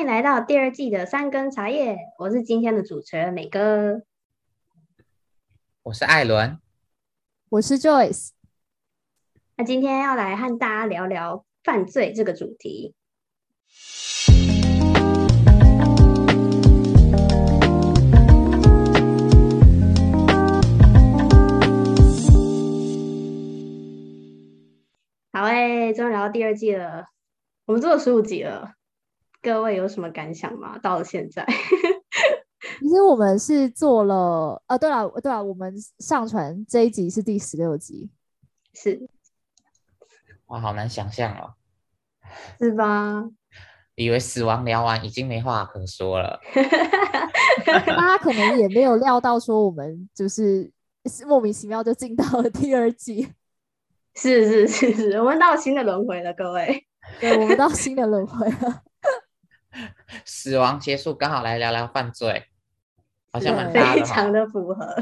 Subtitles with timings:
[0.00, 4.00] 欢迎来到第二季的三根茶叶，我是今天的主持人美哥，
[5.82, 6.58] 我是艾伦，
[7.50, 8.30] 我是 Joyce。
[9.58, 12.94] 那今天要来和大家聊聊犯罪这个主题。
[25.30, 27.08] 好诶，终于聊到第二季了，
[27.66, 28.76] 我们做了十五集了，
[29.42, 30.78] 各位有什么感想吗？
[30.78, 31.46] 到了现在，
[32.80, 38.10] 其实我们是做了，啊，对了，对了，我们上传这一集是第十六集，
[38.74, 39.08] 是，
[40.46, 41.54] 哇，好难想象哦，
[42.58, 43.24] 是吧？
[43.96, 46.40] 以为死亡聊完已经没话可说了，
[47.66, 50.70] 大家可能也没有料到说我们就是
[51.26, 53.30] 莫名其妙就进到了第二季。
[54.14, 56.86] 是是是是，我们到新的轮回了，各位。
[57.20, 58.82] 对，我们到新的轮回了。
[60.24, 62.44] 死亡结束，刚好来聊聊犯罪，
[63.32, 64.96] 好像蛮非常的符合。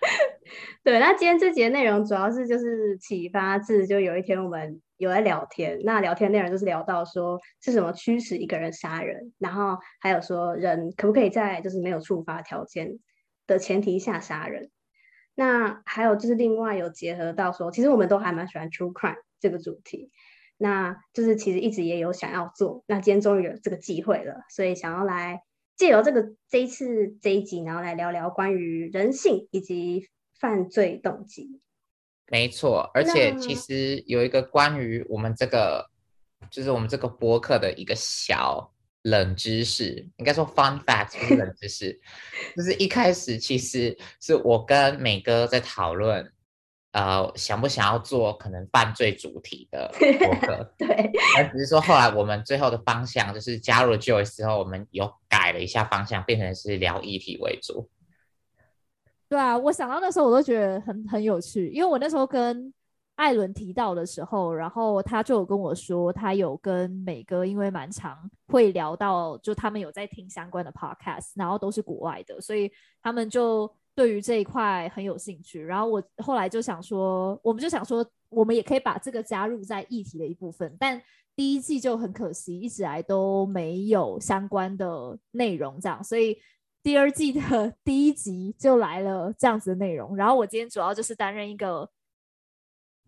[0.82, 13.00] 对，那今天这节内容主要是就是启发自，就有一天我们有在聊天，那聊天内容就是聊到说是什么驱使一个人杀人，然后还有说人可不可以在就是没有触发条件
[13.48, 14.70] 的前提下杀人。
[15.34, 20.10] 那还有就是另外有结合到说，其实我们都还蛮喜欢 true crime 这个主题，
[20.56, 25.42] 那就是其实一直也有想要做，那今天终于有这个机会了，所以想要来
[25.76, 31.60] 借由这个这一次这一集，然后来聊聊关于人性以及犯罪动机。
[32.28, 35.90] 没错，而且其实有一个关于我们这个，
[36.50, 38.72] 就是我们这个播客的一个小。
[39.02, 42.00] 冷知识，应该说 fun fact 不是冷知识，
[42.56, 46.28] 就是一开始其实是我跟美哥在讨论，
[46.96, 57.90] 呃，想不想要做可能犯罪主题的 博客，对，而只是说后来我们最后的方向就是加入了 Joyce 之后，我们有改了一下方向，变成是聊议题为主。
[59.28, 62.72] 对啊，我想到那时候我都觉得很很有趣，因为我那时候跟。
[63.16, 68.14] 艾伦提到的时候，然后他就有跟我说，他有跟美哥，因为蛮常
[68.48, 72.70] 会聊到，就他们有在听相关的 podcast，然后都是国外的，所以
[73.02, 75.60] 他们就对于这一块很有兴趣。
[75.60, 80.76] 然后我后来就想说，我们就想说，我们也可以把这个加入在议题的一部分。
[80.78, 81.02] 但
[81.34, 86.38] 第一季就很可惜，一直来都没有相关的内容，这样，所以
[86.80, 90.14] 第二季的 第一集就来了这样子的内容。
[90.14, 91.90] 然后我今天主要就是担任一个。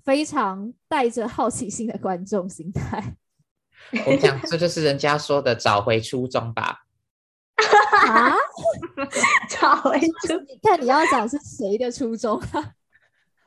[0.05, 3.15] 非常带着好奇心的观众心态，
[4.06, 6.87] 我想这就是人家说的找回初衷吧。
[8.09, 8.34] 啊？
[9.48, 9.98] 找回？
[10.00, 12.74] 你看你要讲是谁的初衷啊？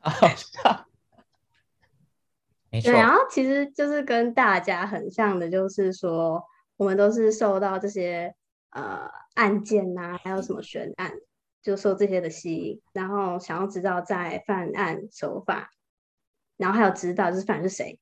[0.00, 0.86] 啊，
[2.70, 2.92] 没错。
[2.92, 6.44] 然后其实就是跟大家很像的，就是说
[6.76, 8.34] 我们都是受到这些
[8.70, 11.12] 呃案件呐、啊，还有什么悬案，
[11.62, 15.70] 就受这些的吸引，然后想要知道在犯案手法。
[16.58, 17.98] 然后还有知道就是犯人是谁，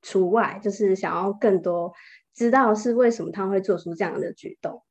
[0.00, 1.92] 除外就是想要更多
[2.32, 4.84] 知道是为什么他会做出这样的举动，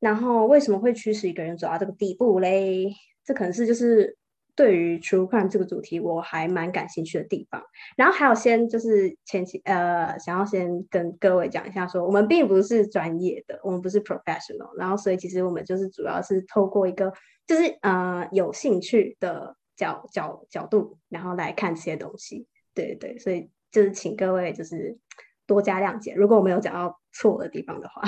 [0.00, 2.92] 然后为什么会驱使一个人走到这个地步嘞？
[3.24, 4.16] 这可能是就是
[4.56, 7.62] 对于 True Crime 这个主题我还蛮感兴趣的地方。
[7.96, 17.12] 然后还有先就是前期呃想要先跟各位讲一下说，我们并不是专业的，我们不是 professional，然后所以其实我们就是主要是透过一个
[17.46, 19.54] 就是呃有兴趣的。
[19.76, 24.98] 角角角度，然后来看这些东西，对对，所以就是请各位就是
[25.46, 28.02] 多加谅解，如果我没有讲到错的地方的话。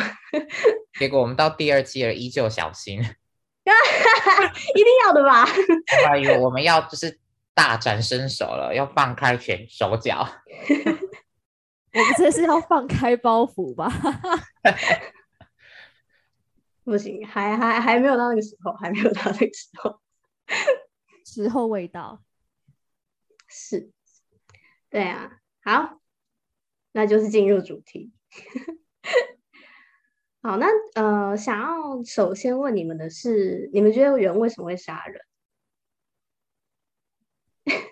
[0.99, 3.05] 结果我们到第二季了，依旧小心， 一
[4.83, 5.47] 定要的吧？
[6.07, 7.19] 还以为我们要就是
[7.55, 10.27] 大展身手了，要放开拳手脚。
[11.95, 13.93] 我们这是要放开包袱吧？
[16.85, 20.01] 不行，还还还没有到那个时候，还没有到那个时候。
[21.25, 22.23] 时候未到，
[23.47, 23.91] 是，
[24.91, 26.01] 对啊，好，
[26.93, 28.13] 那就是进入主题。
[30.43, 35.23] 好，那呃，想要首先问你们的是，你们觉得人为什么会杀人？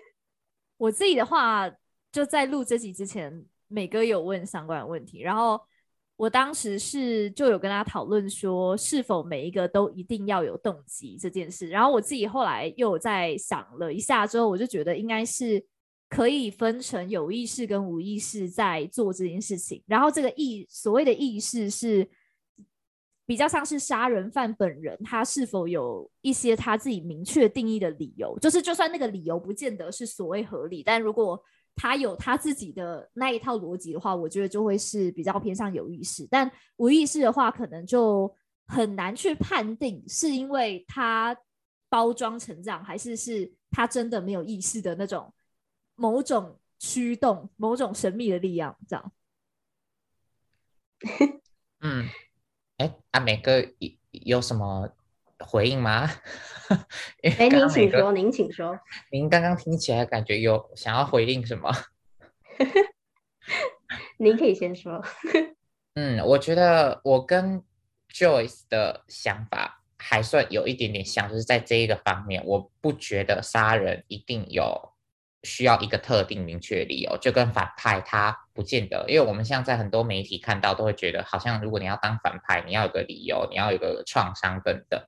[0.77, 1.71] 我自己的话，
[2.11, 5.59] 就在录这集之前，美哥有问相关的问题，然后。
[6.17, 11.67] 我当时是就有跟他讨论说，是否每一个都一定要有动机这件事。
[11.67, 15.65] 然后我自己后来又在想了一下之后，我就觉得应该是
[16.09, 19.81] 可以分成有意识跟无意识在做这件事情。
[19.87, 22.07] 然后这个意所谓的意识是
[23.25, 31.41] 比较像是杀人犯本人，他是否有一些他自己明确定义的理由，就是就算那个理由不见得是所谓合理，但如果
[31.75, 36.27] 他有他自己的那一套逻辑的话，我觉得就会是比较偏向有意识。
[36.29, 38.33] 但无意识的话，可能就
[38.67, 41.35] 很难去判定是因为他
[41.87, 45.33] 包装成这样，还是是他真的没有意识的那种
[45.95, 49.11] 某种驱动、某种神秘的力量这样。
[51.79, 52.05] 嗯，
[52.81, 54.89] 哎，阿美哥有有什么
[55.37, 56.09] 回应吗？
[57.21, 58.79] 哎，您请说，您请说。
[59.11, 61.71] 您刚刚听起来感觉有想要回应什么？
[64.17, 64.99] 您可以先说。
[65.93, 67.63] 嗯，我觉得我跟
[68.11, 74.93] Joyce 的想法还算有一点点像，就是在这一个方面，我不觉得杀人一定有
[75.43, 85.01] 需要一个特定明确理由，就跟反派他不见得，因为我们像在很多媒体看到，都会觉得好像如果你要当反派，你要有个理由，你要有个创伤等等。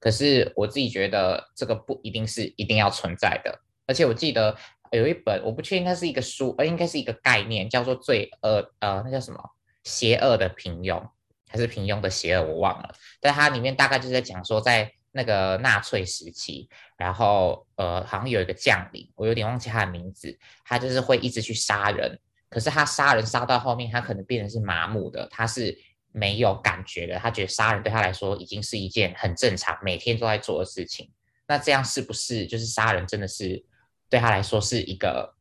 [0.00, 4.56] 可是我自己觉得这个不一定是一定要存在的，而且我记得
[4.92, 9.40] 有一本我不确定它是一个书，而应该是一个概念，叫做罪恶呃，那叫什么？
[9.84, 11.02] 邪恶的平庸
[11.48, 12.42] 还是平庸的邪恶？
[12.42, 12.94] 我忘了。
[13.20, 22.18] 但它里面大概就是在讲说，在那个纳粹时期，然后呃，好像有一个将领，我有点忘记他的名字，他就是会一直去杀人，
[22.48, 25.78] 可是他杀人杀到后面，他可能变成是麻木的，他是。
[26.10, 31.12] 没有感觉的，他觉得杀人对他来说已经是一件很正常、每天都在做的事情。
[31.46, 33.62] 那这样是不是就是杀人真的是
[34.08, 35.36] 对他来说是一个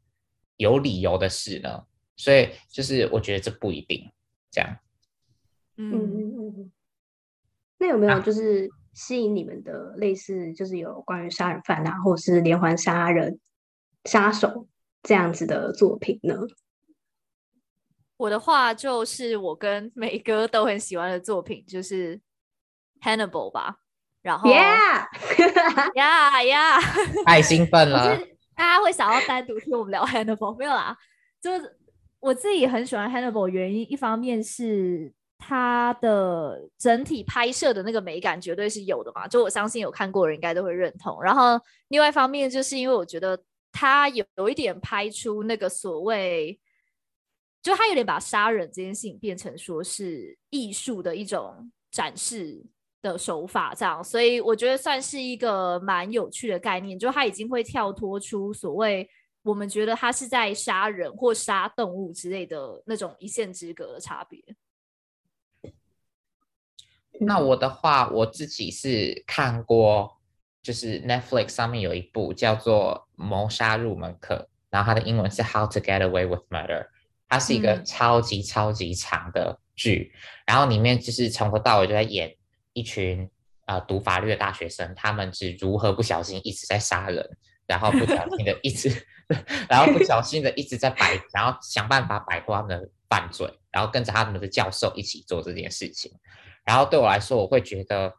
[0.58, 1.86] 有理由的事呢？
[2.18, 4.12] 所以就是我觉得这不一定
[4.52, 4.78] 这样。
[5.78, 6.72] 嗯嗯嗯。
[7.80, 13.40] 那有没有就是吸引你们的类似，就是有关于杀人犯啊，或者是连环杀人
[14.06, 14.68] 杀手
[15.04, 16.36] 这样子的作品呢？
[18.18, 22.20] 我的话就是我跟美哥都很喜欢的作品，就是
[23.02, 23.78] Hannibal 吧。
[24.24, 26.80] 然后，Yeah，呀 呀，
[27.24, 28.18] 太兴奋了！
[28.56, 30.98] 大家会想要单独听我们聊 Hannibal 没有啦？
[31.40, 31.78] 就是
[32.20, 41.22] 我自己很喜欢 Hannibal 原因，一方面是它的整体拍摄的那个美感绝对是有的嘛，就我相信有看过的人应该都会认同。
[41.22, 43.38] 然后另外一方面就是因为我觉得
[43.72, 46.60] 它有有一点拍出那个所谓。
[47.60, 52.64] 就他有点把杀人这件事情变成说是艺术的一种展示
[53.02, 56.98] 的手法，这样，所以我觉得算是一个蛮有趣的概念。
[56.98, 59.10] 就他已经会跳脱出所谓
[59.42, 64.42] 我们觉得他是在杀人或杀动物之类的那种一线之隔的差别。
[67.20, 70.18] 那我的话，我自己是看过，
[70.62, 74.36] 就是 Netflix 上面有一部叫做《谋杀入门课》，
[74.70, 76.88] 然后它的英文是 How to Get Away with Murder。
[77.30, 82.34] 它是一个超级超级长的剧，嗯、然后里面就是从头到尾就在演
[82.72, 83.30] 一群
[83.66, 87.30] 呃读法律的大学生，他们是如何不小心一直在杀人，
[87.66, 88.90] 然后不小心的一直，
[89.68, 96.10] 然后不小心的一直在摆，然后想办法摆脱他们的犯罪，然后跟着他们的教授一起做这件事情。
[96.68, 98.14] 然后对我来说，我会觉得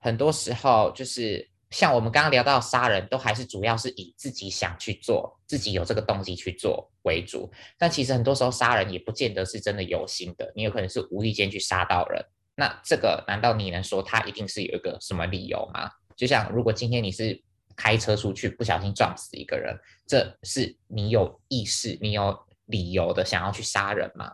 [0.00, 1.48] 很多时候就是。
[1.68, 7.50] 像我们刚刚聊到杀人，都还是主要是以自己想去做，自己有这个动机去做为主。
[7.76, 12.24] 但其实很多时候杀人也不见得是真的有心的，你有可能是无意间去杀到人。
[12.54, 15.90] 那这个难道你能说他一定是有一个什么理由吗？
[16.16, 17.42] 就像如果今天你是
[17.74, 19.76] 开车出去不小心撞死一个人，
[20.06, 24.32] 这是你有意识、你有理由的想要去杀人吗？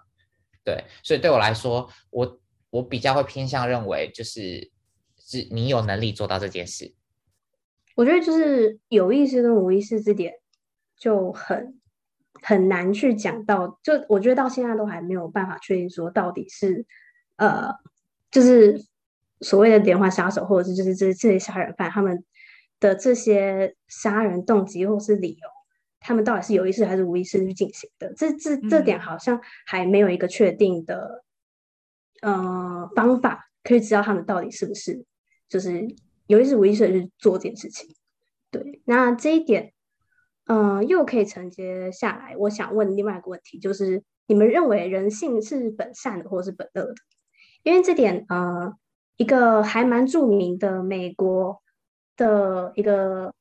[0.62, 2.40] 对，所以对我来说，我
[2.72, 4.70] 我比较会偏向认为，就是
[5.18, 6.94] 是你有能力做到这件事。
[7.94, 10.32] 我觉得就是有意识跟无意识这点
[10.96, 11.78] 就很
[12.40, 16.86] 很难去讲到，就我觉得到现在都还没有办法确定说到底是
[17.36, 17.68] 呃，
[18.30, 18.82] 就是
[19.42, 22.24] 所谓的连环杀手，或者是就是这这些杀人犯他们
[22.80, 25.48] 的这些杀人动机或是理由，
[26.00, 28.14] 他们到底是有意识还是无意识去进行的？
[28.14, 31.22] 这这这点好像还没有一个确定的
[32.22, 35.04] 呃方法可以知道他们到底是不是
[35.48, 35.86] 就是。
[36.28, 37.94] 有意识无意识的去做这件事情，
[38.50, 39.74] 对，那这一点，
[40.46, 42.34] 呃，又可以承接下来。
[42.38, 46.94] 我想问另外一个问题，就是你们认为人性是本善的，或是本恶的？
[47.64, 48.72] 因为这点，呃，
[49.16, 51.60] 一个还蛮著名的美国
[52.16, 53.34] 的一个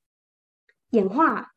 [0.89, 1.51] 演化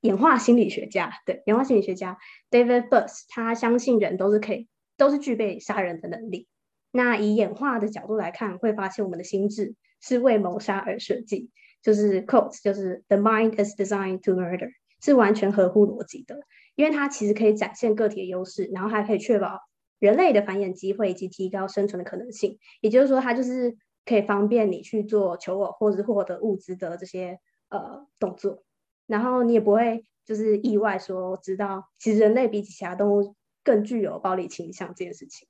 [0.00, 2.18] 演化心理学家，对，演化心理学家
[2.50, 6.48] David Buss，他相信人都是可以，都是具备杀人的能力。
[6.90, 9.74] 那以演化的角度来看，会发现我们的心智。
[10.06, 11.48] 是为谋杀而设计，
[11.80, 14.68] 就是 quote，就是 the mind is designed to murder，
[15.02, 16.40] 是完全合乎逻辑的，
[16.74, 19.60] 因为它其实可以展现个体的优势，然后还可以确保
[19.98, 22.58] 人类的繁衍机会以及提高生存的可能性。
[22.82, 23.74] 也就是说，它就是
[24.04, 27.38] 可以方便你去做求偶或者是获得物资的这些
[27.70, 28.62] 呃动作，
[29.06, 33.34] 然后你也不会就是意外说知道，其实人类比起其他动物
[33.64, 35.48] 更具有暴力倾向这件事情。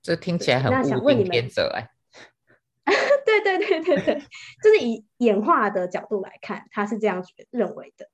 [0.00, 0.70] 这听起来很
[1.02, 1.90] 物竞天择哎。
[3.26, 4.18] 对对对对对，
[4.62, 8.08] 就是以演化的角度来看，他是这样认为的。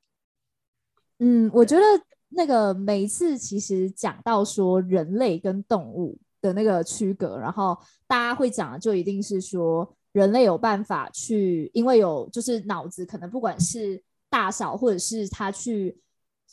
[1.20, 1.82] 嗯，我觉得
[2.30, 15.96] 那个每一次其实讲到说人类跟动物的那个区隔，然后大家会讲的就一定是说人类有办法去，因为有就是脑子可能不管是大小或者是他去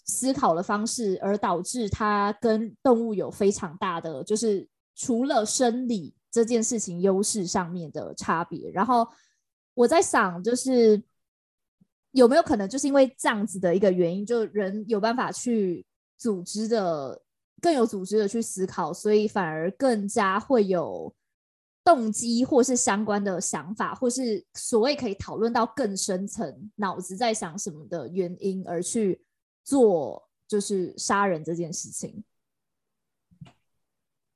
[0.06, 6.14] 思考的方式，而导致他跟动物有非常大的就是除了生理。
[6.34, 9.06] 这件事情优势上面的差别，然后
[9.74, 11.04] 我在想，就是
[12.12, 15.86] 有没有可能就是因为这样子的一个原因，就人有办法去
[16.18, 17.22] 组织的
[17.62, 21.14] 更有组织的去思考，所以反而更加会有
[21.84, 29.22] 动机或是相关的想法，或是所谓可以讨论到更深层脑子在想什么的原因，而去
[29.72, 32.26] 做就是杀人这件事情。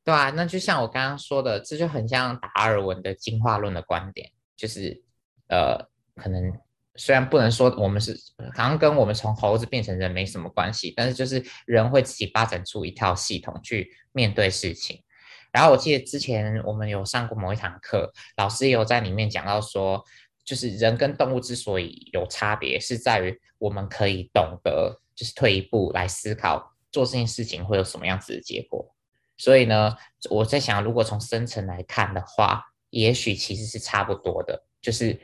[0.02, 5.04] 对啊，那就像我刚刚说的，这就很像达尔文的进化论的观点，就是
[5.50, 5.78] 呃，
[6.16, 6.58] 可能
[6.96, 8.18] 虽然不能说我们是
[8.56, 15.04] 好像跟我们从猴子变成人没什么关系，但是就是人会自己发展出一套系统去面对事情。
[15.52, 20.02] 然后我记得之前我们有上过某一堂课，老师也有在里面讲到说，
[20.46, 28.94] 就是人跟动物之所以有差别，是在于我们可以懂得，就是退一步来思考做这件事情会有什么样子的结果。
[29.38, 29.96] 所以呢，
[30.30, 35.20] 我在想，如果从深层来看的话，也许其实是差不多的，就是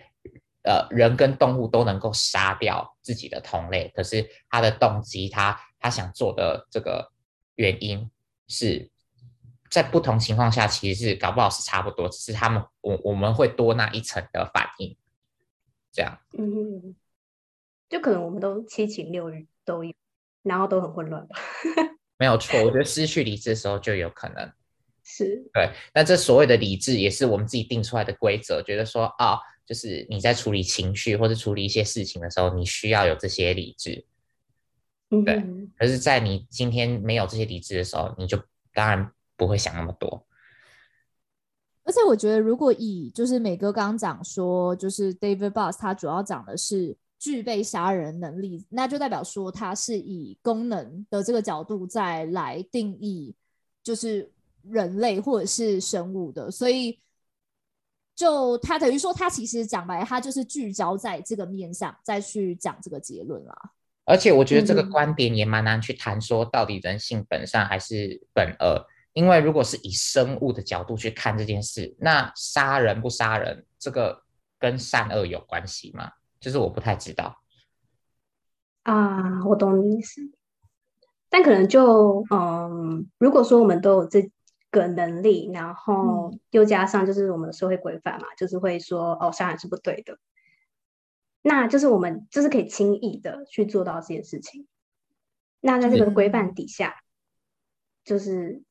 [0.63, 7.11] 呃，人跟动物都能够杀掉自己的同类，可是他的动机，他他想做的这个
[7.55, 8.11] 原因
[8.47, 8.91] 是
[9.69, 14.97] 在不同情况下，其实是搞不好是差不多，只是他们我我们会多那一层的反应，
[15.91, 16.19] 这样。
[16.37, 16.95] 嗯，
[17.89, 19.93] 就可能我们都七情六欲都有，
[20.43, 21.37] 然后都很混乱吧。
[22.17, 24.51] 没有错，我觉得失去理智的时候就有可能
[25.03, 25.71] 是对。
[25.91, 34.05] 但这所谓的理智也是我们自己定出来的规则，觉得说啊、哦，就是你在处理情绪或者处理一些事情的时候，你需要有这些理智。
[35.09, 35.33] 对。
[35.33, 38.37] 嗯、可是，在你今天没有这些理智的时候，你就
[38.73, 40.27] 当然不会想那么多。
[41.83, 46.95] 而且，我觉得如果以就是美哥刚刚讲说，就是 David Boss 他主要讲的是。
[47.21, 53.35] 具备杀人能力，那就代表说他是以功能的这个角度再来定义，
[53.83, 54.31] 就是
[54.63, 56.49] 人类或者是生物的。
[56.49, 56.99] 所以，
[58.15, 63.55] 就他等于说，他其实讲白，他就是聚焦在这个面上再去讲这个结论啦。
[64.05, 68.83] 而且，我觉得这个观点也蛮难去谈，说到底人性本善还是本恶？
[69.13, 74.23] 因为如果是以生物的角度去看这件事，那杀人不杀人，这个
[74.57, 76.11] 跟善恶有关系吗？
[76.41, 77.37] 就是我不太知道
[78.83, 80.21] 啊，我懂你意思，
[81.29, 84.29] 但可能就嗯，如果说我们都有这
[84.71, 90.17] 个能力，然后又加上就是我们的社会规范嘛，就是会说哦，杀人是不对的，
[91.43, 94.67] 那就是我们就是可以轻易的去做到这件事情。
[95.59, 96.95] 那在这个规范底下，
[98.03, 98.63] 就是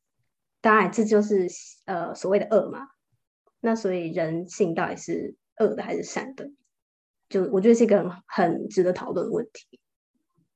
[0.60, 1.48] 当然这就是
[1.84, 2.88] 呃所谓的恶嘛。
[3.60, 6.50] 那所以人性到底是恶的还是善的？
[7.30, 9.80] 就我觉得是一个很很值得讨论的问题，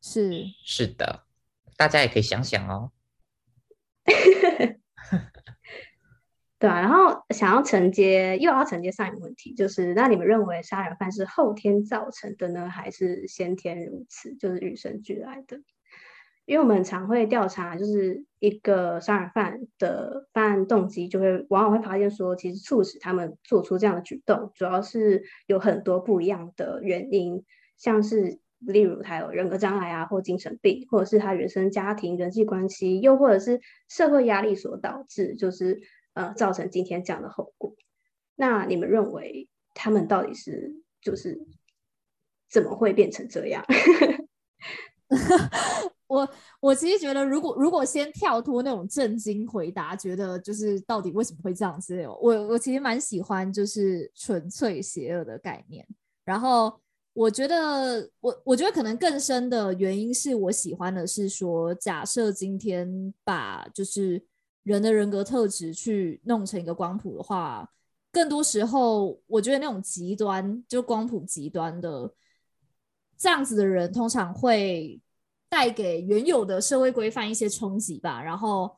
[0.03, 1.25] 是是的，
[1.79, 2.93] 大家也可以想想哦。
[6.59, 15.61] 对啊，然后想要承接，又要承接上一个问题，就是那你们认为杀人犯是后天造成的呢，还是先天如此，就是与生俱来的？
[16.47, 27.45] 因为我们常会调查，就是一个杀人犯的犯案动机，就会往往会发现说，其实促使他们做出这样的举动，主要是有很多不一样的原因，
[27.79, 35.81] 像是例如他有人格障碍啊，或精神病，或者是他原生家庭人际关系，又或者是社会压力所导致，就是
[36.13, 37.75] 呃造成今天这样的后果。
[38.37, 41.47] 那你们认为他们到底是就是
[42.51, 43.65] 怎么会变成这样？
[46.07, 46.29] 我
[46.61, 52.07] 我其实觉得，如果如果先跳脱那种震惊回答，觉得就是到底为什么会这样子？
[52.21, 55.85] 我我其实蛮喜欢就是纯粹邪恶的概念。
[56.23, 56.79] 然后
[57.15, 64.23] 我觉得我我觉得可能更深的原因是我喜欢的是说，假设今天把就是
[64.63, 67.67] 人的人格特质去弄成一个光谱的话，
[68.13, 72.13] 更多时候我觉得那种极端就光谱极端的
[73.17, 75.01] 这样子的人，通常会。
[75.55, 78.77] 带给原有的社会规范一些冲击吧，然后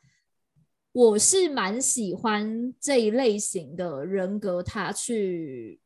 [0.92, 5.80] 我是蛮喜欢这一类型的人格，他去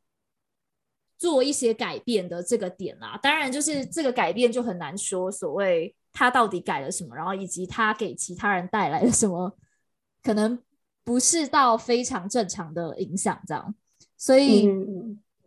[1.16, 3.16] 做一些改变的这个点啦。
[3.22, 9.56] 当然，就是这个改变就很难说，所谓他到底改了什么，然后以及他给其他人带来了什么，
[10.24, 10.60] 可能
[11.04, 13.72] 不是到非常正常的影响这样。
[14.16, 14.66] 所以，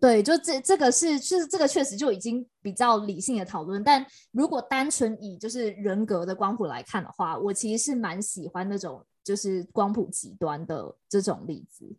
[0.03, 3.81] 对，就这这个是，就是这个确实就已经比较理性的讨论。
[3.81, 11.95] 但如果单纯以就是人格的光谱来看的话，我其实是蛮喜欢那种就是光谱极端的这种例子。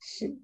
[0.00, 0.36] 是。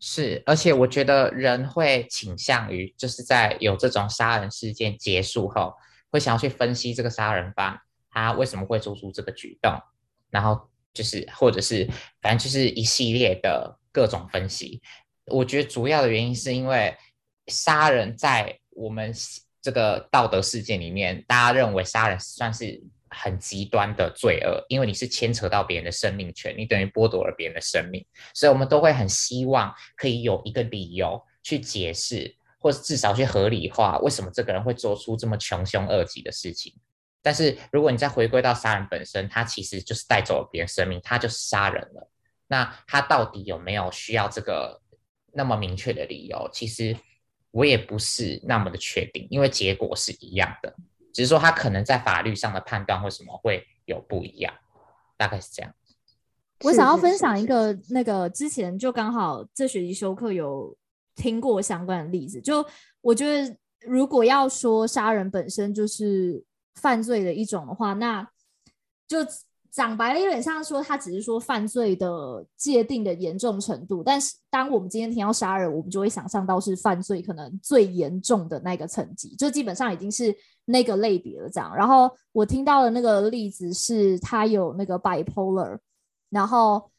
[0.00, 5.72] 是，而且我觉得人会倾向于，就是在有这种杀人事件结束后，
[6.10, 9.80] 会想要去分析这个杀人犯他为什么会做出这个举动，
[10.28, 11.88] 然后就是或者是
[12.20, 14.82] 反正就是一系列的各种分析。
[15.26, 16.96] 我觉得主要的原因是因为
[17.48, 19.12] 杀人在我们
[19.62, 22.82] 这个道德世界里面，大家认为杀人算是。
[23.12, 36.72] 很极端的罪恶，因为你是牵扯到别人的生命权，你等于剥夺了别人的生命，所以我们都会很希望可以有一个理由去解释，或者至少去合理化为什么这个人会做出这么穷凶恶极的事情。
[37.20, 42.08] 但是如果你再回归到杀人本身，他其实就是带走了别人生命，他就是杀人了。
[42.46, 44.79] 那他到底有没有需要这个
[45.32, 46.48] 那么明确的理由？
[46.52, 46.96] 其实
[47.50, 50.74] 我也不是那么的确定，因为结果是一样的。
[51.12, 54.54] 只是说他可能在法律上的判断为什么会有不一样，
[55.16, 55.74] 大概是这样。
[56.62, 60.76] 我想要分享一个那个之前就刚好这学期修课有
[61.16, 62.64] 听过相关的例子，就
[63.00, 66.44] 我觉得如果要说杀人本身就是
[66.74, 68.28] 犯罪的一种的话，那
[69.06, 69.18] 就。
[69.70, 80.34] 讲白了，有点像说他只是说犯罪的界定的严重程度，但是当我们今天听到杀人，我们就会想象到是犯罪可能最严重的那个层级，就基本上已经是
[80.64, 81.48] 那个类别了。
[81.48, 85.78] 这样，然后我听到的那个例子是他有那个 bipolar，
[86.30, 86.90] 然后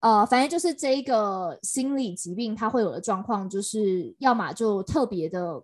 [0.00, 5.62] 呃，反正就是这一个心理疾病，他会有的状况就是要么就特别的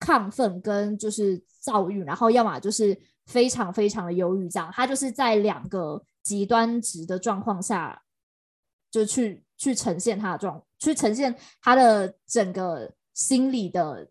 [0.00, 2.98] 亢奋跟就是躁郁，然后要么就是。
[3.30, 8.02] 非常非常的忧郁，这样他就是在两个极端值的状况下，
[8.90, 14.08] 就去去呈现他的状，去呈现他的整个心理的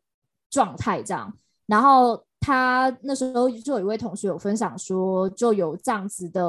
[0.50, 1.38] 状态这样。
[1.66, 6.42] 然后他那时候就有一位同学有分享说，就有这样子的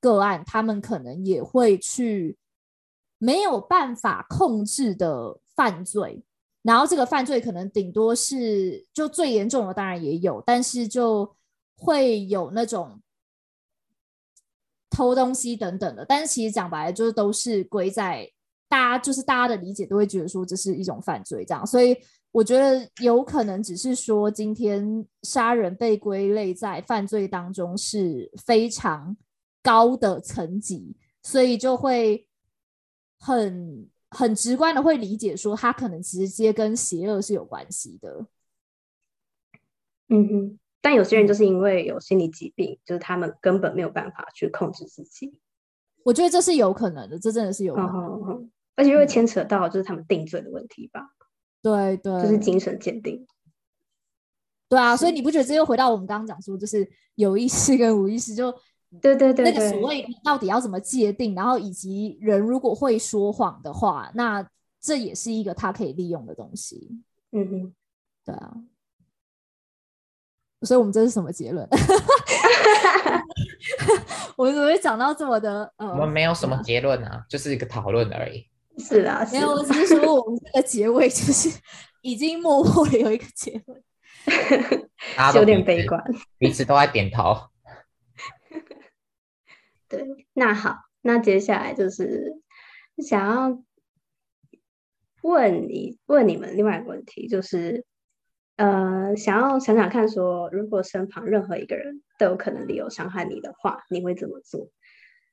[0.00, 2.38] 个案，他们可能也会去
[3.18, 6.24] 没有办法控制的犯罪，
[6.62, 11.30] 然后这个犯罪可能顶多是就最严重的，当然也有，但是就。
[11.76, 13.00] 会有那种
[14.90, 18.30] 偷东西等等的，但是其实讲白了，就是都是归在
[18.68, 21.96] 大家，就是大家的理解都会觉得说这是一种犯罪这样，所以
[22.30, 29.16] 我觉得有可能只是说今天杀人被归类在犯罪当中是非常
[29.62, 32.28] 高的层级，所以就会
[33.18, 38.26] 很很直观的会理解说他可能直接跟邪恶是有关系的。
[40.08, 40.58] 嗯哼。
[40.84, 45.40] 但有些人就是因为有心理疾病，就是他们根本没有办法去控制自己。
[46.02, 51.08] 我觉得这是有可能的，这真的是有可能的，嗯，而且又会牵扯到就是他们定罪的问题吧？
[51.62, 53.26] 对对，就是精神鉴定。
[54.68, 58.52] 对啊，所以你不觉得这又回到我们刚刚讲说，就是有意识跟无意识，就
[59.00, 64.46] 对对对，那个所谓到底要怎么界定，然后以及人如果会说谎的话，那
[64.82, 66.90] 这也是一个他可以利用的东西。
[67.32, 67.74] 嗯哼，
[68.26, 68.54] 对啊。
[70.64, 71.68] 所以，我们这是什么结论？
[74.36, 75.72] 我们怎么会讲到这么的？
[75.76, 78.48] 呃，我们没有什么结论啊，就是一个讨论而已。
[78.78, 81.48] 是啊，是啊，没有，我只是说我们这个结尾就是
[82.02, 83.82] 已经默默的有一个结论，
[85.36, 86.02] 有点悲观，
[86.38, 87.36] 彼此都在点头。
[89.88, 92.40] 对，那好，那接下来就是
[92.98, 93.62] 想要
[95.22, 97.84] 问你问你们另外一个问题，就是。
[98.56, 104.70] 呃，想要想想看，说如果身旁任何一个人都有可能理由伤害你的话，你会怎么做？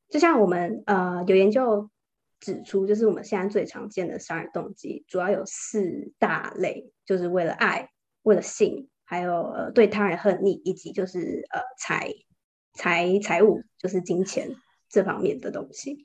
[0.09, 1.89] 就像我们呃有研究
[2.39, 7.89] 指出，就是我们现在最常见的杀人动机主要有四大类，就是为了爱、
[8.23, 12.11] 为了性，还有呃对他人恨逆，以及就是呃财
[12.73, 14.49] 财财物，就是金钱
[14.89, 16.03] 这方面的东西。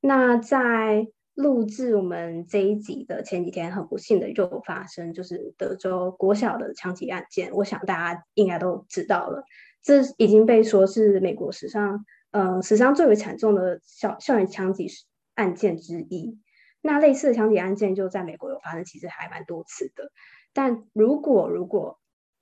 [0.00, 7.52] 那在录制我们这一集的前几天，很不幸的就发生，就是德州国小的枪击案件。
[7.52, 9.44] 我想大家应该都知道了，
[9.82, 14.88] 这已经被说是美国史上，呃，史上最为惨重的校校园枪击
[15.34, 16.40] 案件之一。
[16.80, 20.10] 那类似的枪击案件就在美国有发生，其实还蛮多次的。
[20.54, 22.00] 但如果如果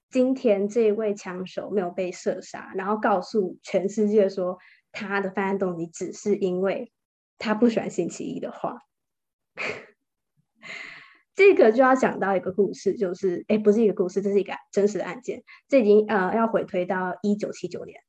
[0.08, 4.58] 今天这位枪手没有被射杀，然后告诉全世界说
[4.92, 6.92] 他的犯案动机只是因为
[7.38, 8.78] 他不喜欢星期一的话，
[11.34, 15.42] 这个就要讲到一个故事，就是哎，不是一个故事，这是一个真实的案件。
[15.68, 18.00] 这已经呃要回推到一九七九年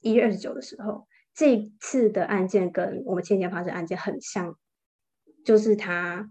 [0.00, 4.56] 一月二十九的时候，这次的案件跟我们前发生案件很像，
[5.44, 6.30] 就是他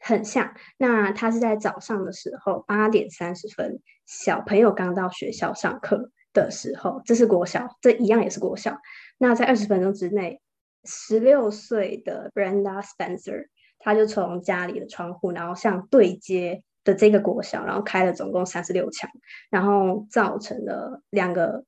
[0.00, 0.54] 很像。
[0.76, 8.78] 那他是在早上的时候八点三十分，小朋友刚到学校上课的时候，这是国小，这一样也是国小。
[9.18, 10.40] 那在二十分钟之内，
[10.86, 13.48] 十六岁的 Brenda Spencer。
[13.78, 19.08] 他就从家里的窗户，然后向对接的这个国小，然后开了总共三十六枪，
[19.48, 21.64] 然后造成了两个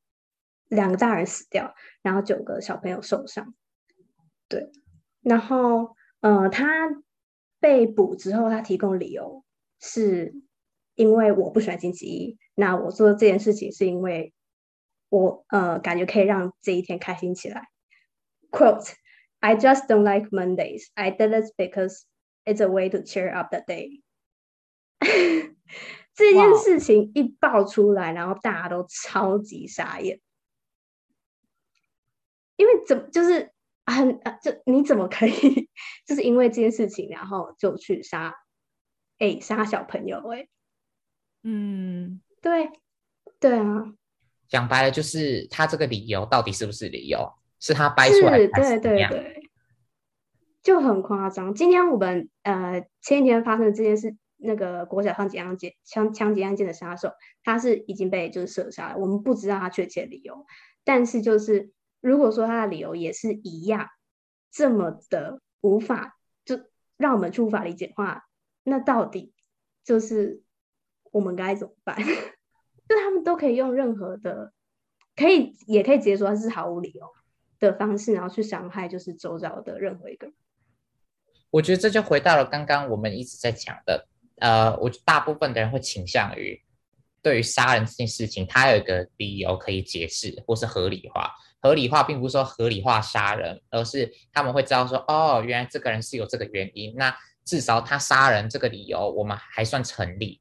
[0.67, 3.55] 两个大人死掉，然后九个小朋友受伤。
[4.49, 4.69] 对，
[5.21, 6.67] 然后呃，他
[7.61, 9.45] 被捕之后，他提供理由
[9.79, 10.35] 是
[10.97, 14.33] 因为我不喜欢星期一，那我做这件事情是因为
[15.09, 17.69] 我呃感觉可以让这一天开心起来。
[18.51, 18.95] Quote。
[19.41, 20.91] I just don't like Mondays.
[20.95, 22.05] I did it because
[22.45, 24.03] it's a way to cheer up the day.
[26.15, 30.21] 这件事情一爆出来，然后大家都超级傻眼，
[32.57, 33.53] 因为怎么就是
[33.87, 35.69] 很啊， 就你怎么可以
[36.05, 38.35] 就是因为这件事情，然后就去杀
[39.19, 40.49] 哎杀小朋友哎？
[41.45, 42.69] 嗯，对
[43.39, 43.95] 对啊，
[44.49, 47.33] 讲白了就是他这个理由到底是不是理由？
[47.61, 49.43] 是他掰出来的，对对对，
[50.63, 51.55] 就很夸张。
[51.55, 60.47] 今天我们呃前几天发生的这件事，那个国小枪击案件枪枪击案件的杀手，他是已经被就是射杀了，我们不知道他确切理由。
[60.85, 63.89] 但是就是如果说他的理由也是一样
[64.51, 66.61] 这么的无法，就
[66.97, 68.25] 让我们去无法理解的话，
[68.63, 69.33] 那到底
[69.85, 70.43] 就是
[71.11, 71.97] 我们该怎么办？
[72.89, 74.53] 就他们都可以用任何的，
[75.15, 77.07] 可以也可以直接说他是毫无理由。
[77.59, 80.35] 的方式，然后去伤害就是周遭的任何一个人。
[81.51, 86.61] 我觉得这就回到了刚刚我们一直在讲的，呃，我大部分的人会倾向于
[87.23, 91.33] 对于杀人这件事情，他有一个理由可以解释或是合理化。
[91.61, 100.41] 合理化并不是说合理化杀人，而是他们会知道说，哦，原来这个人是有这个原因，那至少他杀人这个理由我们还算成立。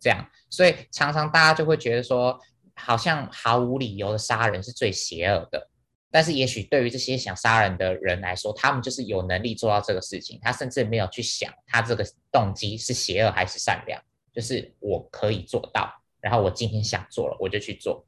[0.00, 2.38] 这样，所以常常大家就会觉得说，
[2.74, 5.70] 好像毫无理由的杀人是最邪恶的。
[6.16, 10.40] 但是，也许对于这些想杀人的人来说，他们就是有能力做到这个事情。
[10.40, 12.02] 他甚至没有去想他这个
[12.32, 14.02] 动机是邪恶还是善良，
[14.32, 15.92] 就是我可以做到。
[16.18, 18.02] 然后我今天想做了，我就去做。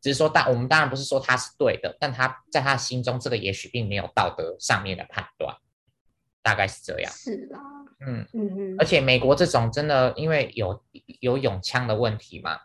[0.00, 5.54] 只是说，当我们当然不是说他是对的，但他在他心中，这个也许并没有道德上面的判断，
[6.40, 7.12] 大概是这样。
[7.12, 7.60] 是啦，
[8.06, 8.76] 嗯嗯嗯。
[8.78, 10.82] 而且美国这种真的因为有
[11.20, 12.58] 有永枪的问题嘛，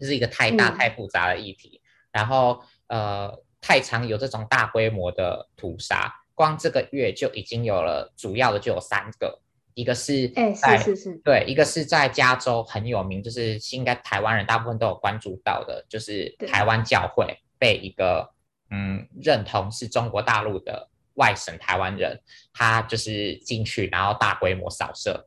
[0.00, 1.82] 这是一个太大太复杂的议题。
[1.84, 3.43] 嗯、然后呃。
[3.66, 9.40] 太常有这种大规模的屠杀，光这个月就已经有了，主要的就有三个，
[9.72, 18.30] 一个是在，哎，是是是，对，一个是在加州很有名，就是应该台湾人大部分都有关注到的，就是台湾教会被一个
[18.68, 22.20] 嗯认同是中国大陆的外省台湾人，
[22.52, 25.26] 他就是进去然后大规模扫射，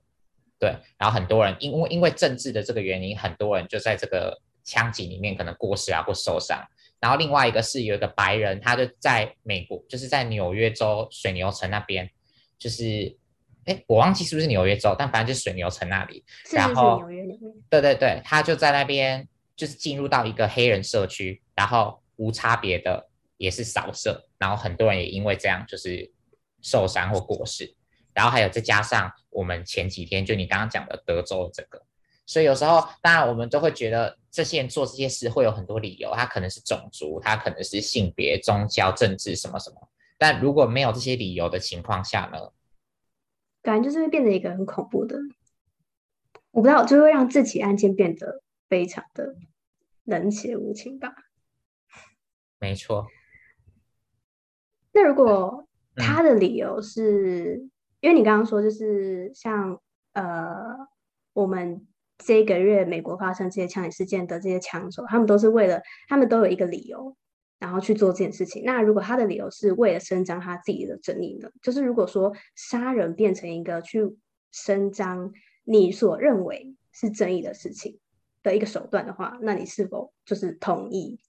[0.60, 6.64] 对，然后很多人因为因为政治的这个原因，很多人就在这个枪击里面可能过世啊或受伤。
[7.00, 12.10] 然后另外一个是有一个白人，他就在美国，就是在纽约州水牛城那边，
[12.58, 13.18] 就是，
[13.66, 16.24] 哎，我忘记是不是纽约州，但反正就是水牛城那里。
[16.46, 17.54] 是是是，纽约纽约。
[17.70, 23.08] 对对对，他就在那边，就是进入到一个黑人社区，然后无差别的
[23.38, 26.12] 也是扫射，然后很多人也因为这样就是
[26.62, 27.76] 受伤或过世。
[28.14, 31.80] 然后还有再加上我们前几天就你刚刚讲的德州的这个。
[32.26, 39.90] 所以有时候，当然我们都会觉得这些人做这些事会有很多理由，他可能是种族，他可能是性别、宗教、政治什么什么。
[40.16, 42.38] 但如果没有这些理由的情况下呢？
[43.64, 45.18] 感觉就是会变得一个很恐怖的，
[46.52, 49.34] 我不知道，就会让自己案件变得非常的
[50.04, 51.16] 冷血无情吧。
[52.60, 53.08] 没错。
[54.92, 57.72] 那如果他的理由是，嗯、
[58.02, 59.82] 因为你刚刚说就是像
[60.14, 60.54] 呃
[61.34, 61.87] 我们。
[62.18, 67.16] 这个月美国发生这些枪击事件的这些枪手，他们都是为了，他们都有一个理由，
[67.60, 68.64] 然后去做这件事情。
[68.66, 71.50] 那如果他的理由是为了伸张他自己的正义呢？
[71.62, 74.18] 就是如果说杀人变成一个去
[74.52, 75.32] 伸张
[75.64, 78.00] 你所认为是正义的事情
[78.42, 81.20] 的一个手段的话，那你是否就是同意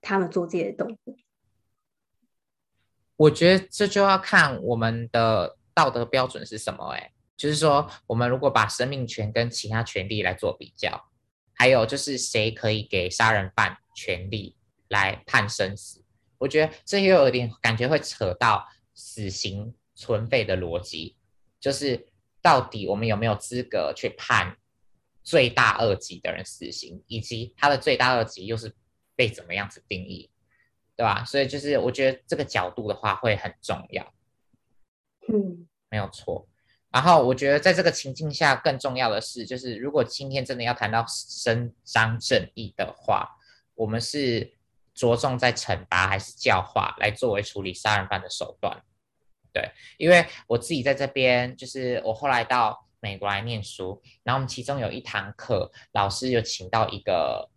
[0.00, 1.16] 他们做这些动作？
[3.16, 7.12] 我觉得这就要看我们的道德标准是什么，欸，哎。
[7.42, 11.08] 就是说，我们如果把生命权跟其他权利来做比较，
[11.52, 16.04] 还有就是谁可以给杀人犯权利来判生死，
[16.38, 21.16] 我觉得这又有点感觉会扯到死刑存废的逻辑。
[21.58, 24.56] 就是到底我们有没有资格去判
[25.24, 28.72] 罪大恶极的人死刑，以及他的罪大恶极又是
[29.16, 30.30] 被怎么样子定义，
[30.94, 31.24] 对吧？
[31.24, 34.14] 所以就是我觉得这个角度的话会很重要。
[35.26, 36.48] 嗯，没有错。
[36.92, 43.28] 然后我觉得在这个情境下，更重要的是，就是如果今天真的要谈到伸张正义的话，
[43.74, 44.52] 我们是
[44.92, 48.82] 着重在惩罚还是教化来作为处理杀人犯的手段？
[49.54, 57.50] 对，因为我自己在这边，就是我后来到美国来念书，然后我们其中有一堂课，老师有请到一个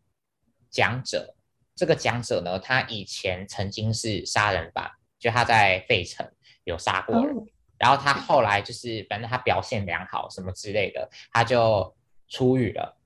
[0.71, 1.35] 讲者，
[1.75, 6.25] 这个讲者呢，他以前曾经是杀人犯，就他在费城
[6.63, 7.35] 有杀过人。
[7.77, 11.95] 然后他后来就是，反正他表现良好什么之类的，他就
[12.29, 12.97] 出狱了，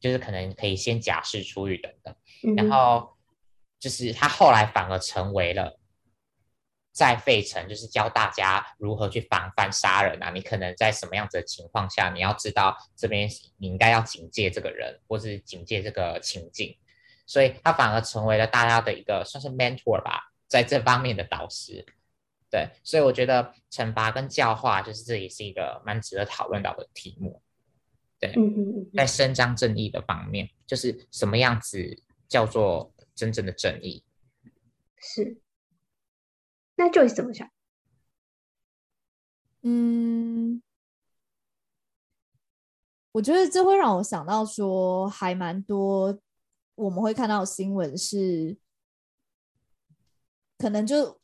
[0.00, 2.14] 就是可能可以先假释出狱等等。
[2.56, 3.16] 然后
[3.78, 5.78] 就是他后来反而成为了
[6.92, 10.30] 在费城，就是教大家如何去防范杀人啊。
[10.30, 16.76] 你可能在什么样子的情况下，你要知道这边你应该要警戒这个人，或是警戒这个情境。
[17.26, 21.84] 所以他反而成为了大家的一个算是 mentor 吧，在这方面的导师。
[22.56, 27.42] 对，所以我觉得惩罚跟教化，就是这也是一个蛮值得讨论到的题目。
[28.18, 28.34] 对，
[28.94, 34.02] 在伸张正义的方面，就是什么样子叫做真正的正义？
[34.96, 35.38] 是。
[36.76, 37.46] 那 Joyce 怎么想？
[39.60, 40.62] 嗯，
[43.12, 46.18] 我觉得这会让我想到说，还蛮多
[46.74, 48.56] 我们会看到新闻是，
[50.56, 51.20] 可能就。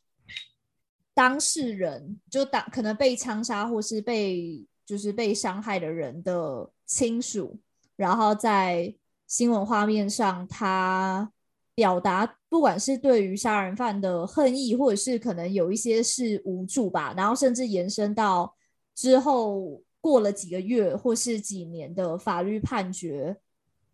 [1.15, 7.59] 当事人就当可能被枪杀或是被就是被伤害的人的亲属，
[7.95, 8.93] 然后在
[9.27, 11.31] 新闻画面上，他
[11.75, 18.55] 表达不管是对于杀人犯的恨意，或者是可能有一些是无助吧，然后甚至延伸到
[18.95, 23.37] 之后过了几个月或是几年的法律判决，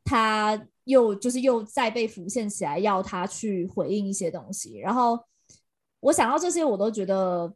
[0.05, 5.19] 他又就是又再被浮现起来，要他去回应一些东西，然后。
[6.01, 7.53] 我想到这些，我都觉得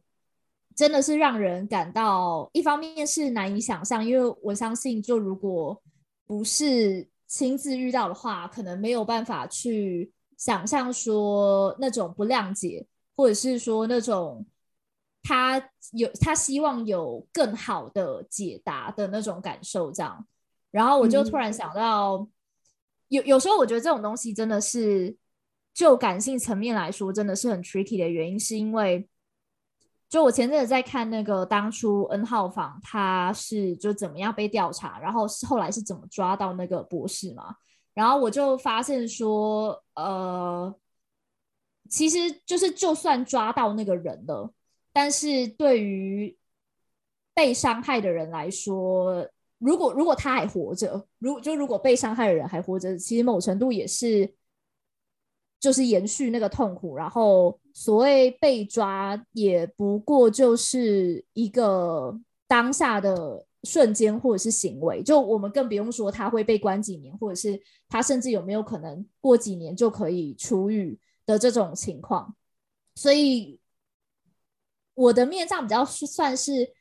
[0.76, 5.82] 真的是让人感到，一方面是难以想象，因为我相信，就如果
[6.26, 14.44] 不是亲自遇到的话，可能没有办法去想象说那种不谅解，或者是说那种
[15.22, 20.26] 他有他希望有更好的解答的那种感受，这样。
[20.70, 22.28] 然后我就突然想到，嗯、
[23.08, 25.16] 有有时候我觉得这种东西真的是。
[25.74, 29.08] 就感性层面来说，真的是很 tricky 的原因，是因为
[30.08, 37.56] 就我前阵子在看那个当初 N 号房他是就怎么样被调查，然后是后来是怎么抓到那个博士嘛，
[37.92, 40.72] 然后我就发现说，呃，
[41.90, 44.54] 其实就是就算抓到那个人了，
[44.92, 46.38] 但是对于
[47.34, 54.32] 被伤害的人来说，如果如果他还活着，如就如果被伤害的人还活着，其实某程度也是。
[55.64, 62.14] 就是延续那个痛苦，然后所谓被抓也不过就是一个
[62.46, 72.36] 当下的瞬间或者是行为，就我们更不用说他会被关几年，或者是他甚至有没有可能过几年就可以出狱的这种情况。
[72.94, 73.58] 所以
[74.92, 76.74] 我的面上比较算是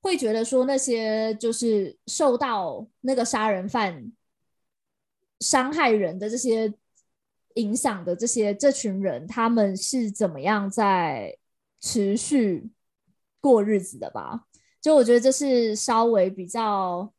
[0.00, 4.12] 会觉得说，那些就是受到那个杀人犯
[5.40, 6.72] 伤害人的这些。
[7.56, 11.36] 影响的这些这群人，他们是怎么样在
[11.80, 12.70] 持续
[13.40, 14.44] 过日子的吧？
[14.80, 17.10] 就我觉得这是稍微比较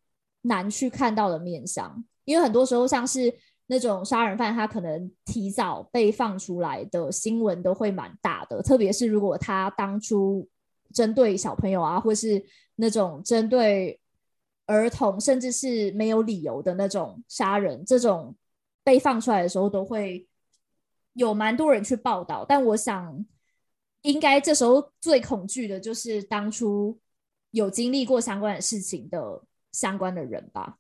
[0.44, 3.34] 难去看到的面相，因为很多时候像是
[3.66, 10.48] 那种杀人犯，他可能提早被放出来的新闻都会蛮大的，特别是如果他当初
[10.94, 12.46] 针对小朋友啊，或是
[12.76, 14.00] 那种针对
[14.68, 18.36] 儿童，甚至是没有理由的那种杀人，这种。
[18.88, 20.26] 被放出来的时候，都会
[21.12, 23.26] 有蛮多人去报道，但我想，
[24.04, 26.98] 应该这时候最恐惧的就是当初
[27.52, 30.78] 有经历过相关的事情的相关的人吧。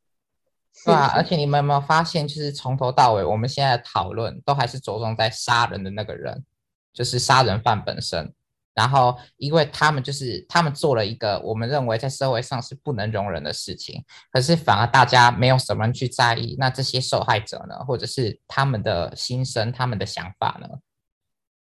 [0.85, 6.45] 对啊，而且你们有没有发现，就是从头到尾，我们现在的讨论都还是着重在杀人的那个人，
[6.93, 8.33] 就是杀人犯本身。
[8.77, 16.55] 然后，因为他们就是他们做了一个我们认为在社会上是不能容忍的事情，可是反而大家没有什么人去在意。
[16.59, 20.67] 那这些受害者呢，或者是他们的心声、他们的想法呢？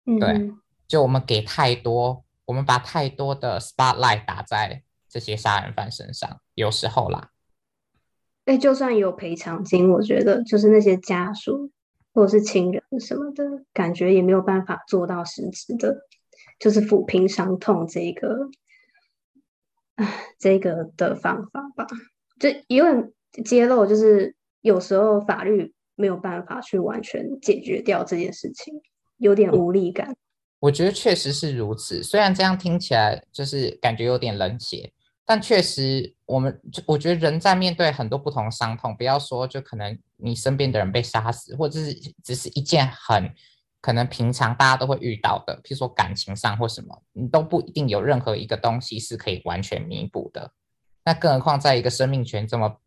[0.07, 0.53] 嗯、对，
[0.89, 7.29] 就我们给太多，我们把太多的 spotlight 打在这些杀人犯身上，有时候啦。
[8.47, 11.71] 哎，就算有赔偿金，我觉得就是那些家属
[12.15, 13.45] 或者是亲人什么的，
[13.75, 16.09] 感觉也没有办法做到实质的。
[16.63, 18.49] 就是抚平伤痛这个，
[20.39, 21.85] 这个的方法吧，
[22.39, 23.13] 就因为
[23.45, 28.73] 揭露，就是有时候法律没有办法去完全解决掉这件事情，
[29.17, 30.15] 有点无力感。
[30.61, 34.93] 我觉得确实是如此，虽然这样听起来就是感觉有点冷血，
[35.25, 43.35] 但确实我们我觉得人在面对很多不同的伤痛，不要说就可能你身边的人被杀死，或者是只是一件很。
[43.83, 50.51] 可能平常大家都会遇到的，譬如说感情上或什么，你都不一定有任何一个东西是可以完全弥补的。
[51.05, 52.81] 那更何况在一个生命权这么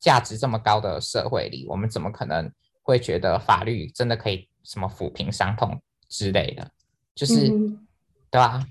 [0.00, 2.52] 价值这么高的社会里，我们怎么可能
[2.82, 6.68] 会觉得法律真的可以什么抚平伤痛之类的？
[7.14, 7.86] 就是，嗯、
[8.30, 8.66] 对吧？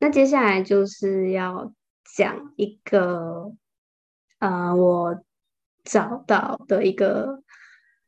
[0.00, 1.74] 那接下来就是要
[2.16, 3.52] 讲一个，
[4.38, 5.22] 呃，我
[5.84, 7.42] 找到的一个，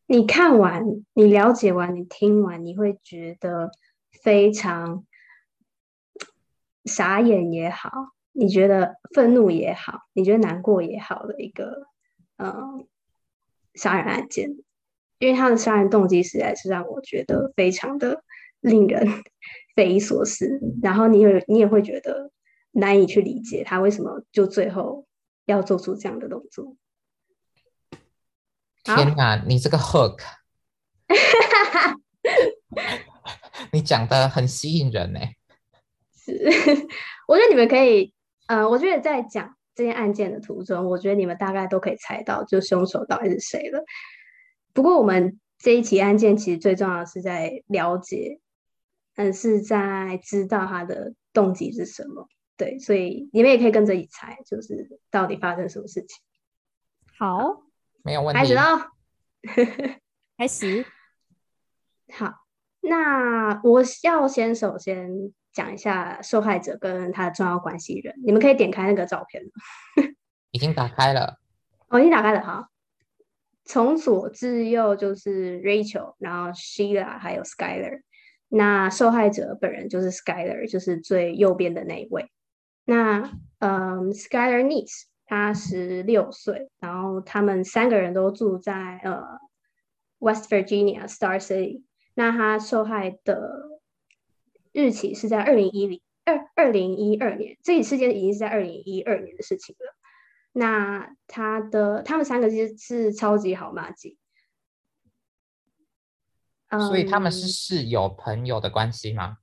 [0.07, 3.70] 你看完、你了解完、你听完，你会觉得
[4.22, 5.05] 非常
[6.85, 7.90] 傻眼也好，
[8.33, 11.88] 你觉得愤怒也好，你觉得难过也好的一个，
[12.37, 12.87] 呃，
[13.74, 14.50] 杀人案件，
[15.18, 18.22] 因为他的杀人动机实在是让我觉得非常的
[18.61, 19.09] 令人。
[19.80, 22.30] 匪夷所思，然后你也你也会觉得
[22.72, 25.06] 难以去理解他为什么就最后
[25.46, 26.76] 要做出这样的动作。
[28.84, 30.18] 天哪，你这个 hook，
[33.72, 35.20] 你讲的很吸引人呢。
[36.14, 36.34] 是，
[37.26, 38.12] 我觉得你们可以，
[38.48, 43.82] 呃，我觉得在讲这件案件的途中，我觉得你们大概都可以猜到，就凶手到底是谁了。
[44.74, 48.40] 不过我们这一起案件其实最重要的是在了解。
[49.22, 56.09] 但是在知道他的动机是什么，对，所以你们也可以跟着一起猜，就是到底发生什么事情。
[57.18, 57.61] 好，
[58.02, 58.40] 没有问题。
[58.40, 58.62] 开始喽，
[60.38, 60.87] 开始。
[62.14, 62.33] 好，
[62.80, 65.11] 那我要先首先
[65.52, 68.18] 讲一下受害者跟他的重要关系人。
[68.24, 69.50] 你们可以点开那个照片了。
[70.50, 71.38] 已经打开了。
[71.88, 72.70] 哦，已经打开了哈。
[73.66, 78.00] 从左至右就是 Rachel，然后 Sheila 还有 Skyler。
[78.52, 82.30] 那受害者本人就是 Skyler，就是最右边的那一位。
[82.84, 89.22] 那嗯，Skyler Neese，他十六岁，然后他们三个人都住在呃
[90.18, 91.84] West Virginia Star City。
[92.14, 93.80] 那他受害的
[94.72, 99.94] 日期是在二零一零二二零一二年，这起事件已经是在二零一二年的事情了。
[100.52, 103.92] 那他的他们三个其实是超级好麻
[106.78, 106.87] 吉。
[106.87, 109.38] 所以他们是室友朋友的关系吗？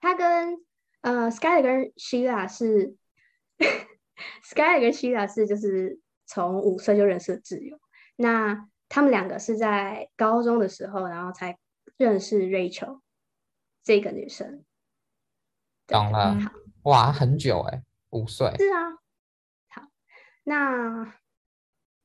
[0.00, 0.56] 他跟
[1.00, 2.96] 呃，Skyler 跟 Sheila 是，
[4.44, 7.78] Skyler 跟 Sheila 是就是从五岁就认识的挚友。
[8.16, 11.58] 那他们两个是在高中的时候，然后才
[11.96, 13.00] 认识 Rachel
[13.82, 14.64] 这个女生。
[15.86, 16.50] 懂了，好
[16.84, 18.54] 哇，很久哎，五岁。
[18.58, 18.92] 是啊，
[19.68, 19.82] 好，
[20.44, 21.14] 那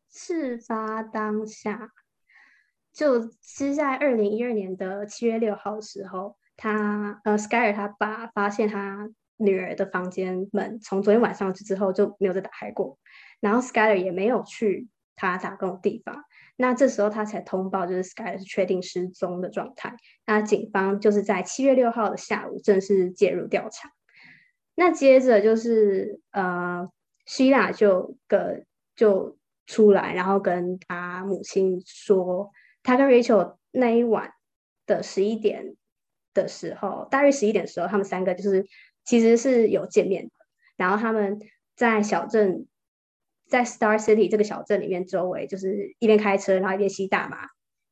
[0.09, 1.91] 事发当下。
[2.93, 12.99] 就是在二零一二年的七月六号的时候，他呃，Skyler 他爸发现他女儿的房间门从昨天晚上之后就没有再打开过，
[13.39, 16.25] 然后 Skyler 也没有去他打工的地方，
[16.57, 19.95] 那这时候他才通报，就是 Skyler 是确定失踪的状态。
[20.25, 23.89] 那警方就是在七月六号的下午正式介入调查。
[24.75, 26.89] 那接着就是呃，
[27.25, 32.51] 希拉就跟就出来，然后跟他母亲说。
[32.83, 34.33] 他跟 Rachel 那一晚
[34.85, 35.75] 的十一点
[36.33, 38.65] 的时候，大约十一点的时候，他们三个就是
[39.05, 40.31] 其实是有见面的。
[40.77, 41.39] 然后他们
[41.75, 42.67] 在小镇，
[43.47, 47.37] 在 Star City 这个小镇里面周围，就是一边开车，然后一边吸大麻。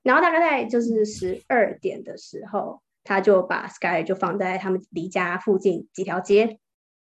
[0.02, 6.58] 然后大概在就是十二点的时候，他就把 Sky 就放在他们离家附近几条街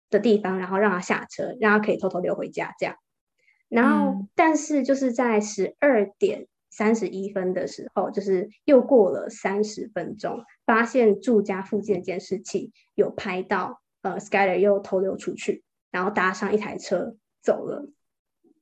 [0.09, 2.95] 的地方，然后让他下车，让他可以偷偷溜回家这样。
[3.67, 6.47] 然后，嗯、但是就是在十二点。
[6.79, 17.91] 三十一分的时候，就是又过了三十分钟，发现住家附近的监视器有拍到，呃，Skyler 又偷溜出去，然后搭上一台车走了。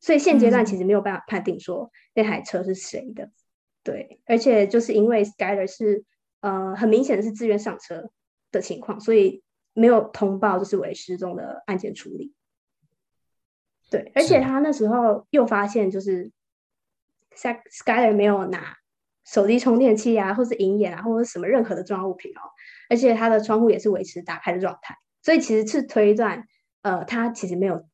[0.01, 3.31] 所以现阶段其实没有办法判定说那台车是谁的，嗯、
[3.83, 4.19] 对。
[4.25, 6.03] 而且就是因为 Skyler 是
[6.41, 8.09] 呃很明显的是自愿上车
[8.51, 9.43] 的情况，所以
[9.73, 12.33] 没有通报就是为失踪的案件处理。
[13.91, 16.31] 对，而且他那时候又发现就是。
[17.37, 18.77] Skyler 没有拿
[19.23, 22.41] 手机充电器啊，或是银眼啊，或者什么任何的重要物品哦，
[22.89, 26.47] 而且他的窗户也是维持打开的状态，所以其实是推断，
[26.81, 27.87] 呃，他其实没有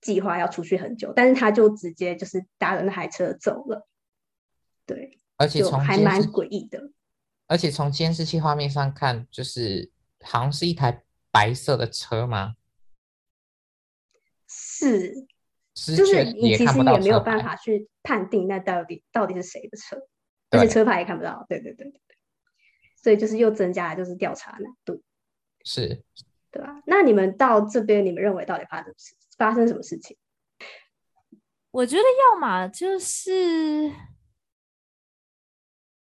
[0.00, 3.88] 计划要出去很久，但是他就直接就是搭了那台车走了。
[4.84, 6.90] 对，而且从还蛮诡异的。
[7.46, 9.90] 而且从监视器画面上看，就是
[10.22, 12.56] 好像是一台白色的车吗？
[14.46, 15.28] 是，
[15.96, 19.96] 就是你其实也没有办法去判定那到底到底是谁的车，
[20.50, 21.46] 而且车牌也看不到。
[21.48, 22.00] 对对对对，
[23.02, 25.02] 所以就是又增加了就是调查难度。
[25.64, 26.02] 是，
[26.50, 26.82] 对吧？
[26.86, 30.16] 那你们到这边，你们认为到底发生什发生什么事情？
[31.70, 33.92] 我觉得要么就是，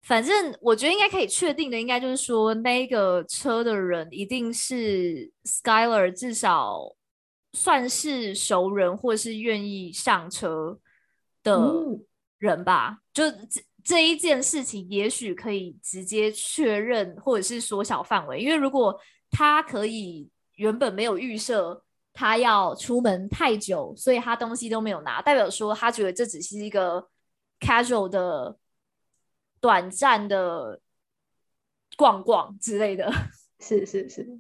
[0.01, 6.95] 反正我觉得应该可以确定的，应该就是说那个车的人一定是 Skyler，至少
[7.54, 10.80] 算是熟人或是愿意上车
[11.43, 11.74] 的
[12.38, 12.97] 人吧。
[12.97, 18.97] 嗯、就这这一件事情，也许可以直接确认，或者是缩小范围，因为如果
[19.30, 21.84] 他可以原本没有预设
[22.14, 27.08] 他要出门太久，所以他东西都没有拿，代表说他觉得这只是一个
[27.60, 28.58] casual 的
[29.60, 30.82] 短暂的
[31.97, 33.12] 逛逛之类的。
[33.60, 34.39] 是 是是。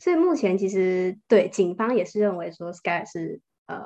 [0.00, 3.84] 所以目前其实对警方也是认为说 Sky 是呃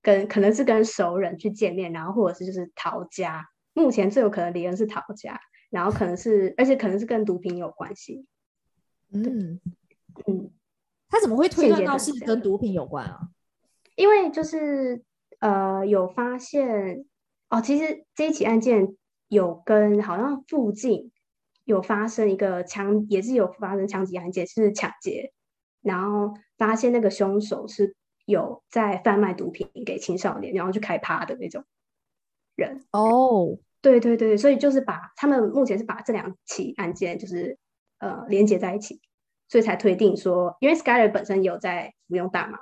[0.00, 3.44] 跟可能是跟熟人去见面，然后或者是就是逃家。
[3.74, 5.38] 目前最有可能的理由是逃家。
[5.70, 8.24] 然后可能是，而且可能是跟毒品有关系。
[9.10, 9.60] 嗯
[10.24, 10.52] 嗯，
[11.08, 13.18] 他怎么会推断到是跟毒品有关啊？
[13.96, 15.02] 因为就是
[15.40, 17.04] 呃，有发现
[17.48, 21.10] 哦，其实这一起案件有跟好像附近
[21.64, 25.32] 有发生一个枪，也是有发生枪击案件，是抢劫，
[25.82, 27.96] 然后发现那个凶手是
[28.26, 31.64] 有在贩卖毒品给青少年，然后去开趴的那种
[32.54, 33.58] 人哦。
[33.80, 37.58] 对对对，所以就是把他们目前是把这两起案件就是
[37.98, 39.00] 呃连接在一起，
[39.46, 42.58] 所以才推定说，因为 Skyler 本身有在服用大麻。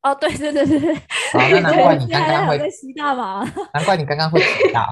[0.00, 3.44] 哦，对对对对对，难怪你 刚刚会在吸大麻，
[3.74, 4.82] 难怪你刚刚会提到，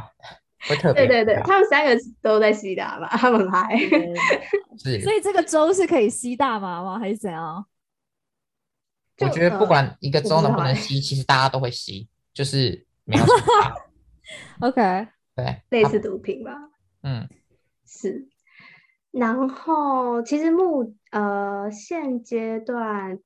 [0.68, 1.06] 会特别。
[1.06, 3.76] 对对对，他们三个都在吸大麻，他们很嗨。
[4.78, 6.98] 所以这个州是可以吸大麻吗？
[6.98, 7.64] 还是怎样？
[9.20, 13.74] 我觉得不管一个州能不能吸，其实大家都会吸，就是没有什么。
[14.68, 15.08] OK。
[15.34, 16.52] 对，类似毒品吧。
[17.02, 17.28] 嗯，
[17.86, 18.28] 是。
[19.10, 23.18] 然后其实目呃现阶段，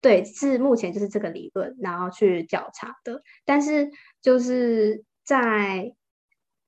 [0.00, 3.22] 对，是目前就是这个理论，然后去调查的。
[3.44, 3.90] 但是
[4.20, 5.94] 就是在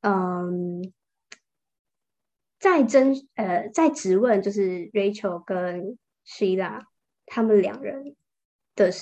[0.06, 0.92] 嗯，
[2.60, 6.82] 在争呃在质问，就是 Rachel 跟 Sheila
[7.26, 8.14] 他们两人
[8.76, 8.92] 的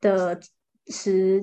[0.00, 0.40] 的
[0.86, 1.42] 时。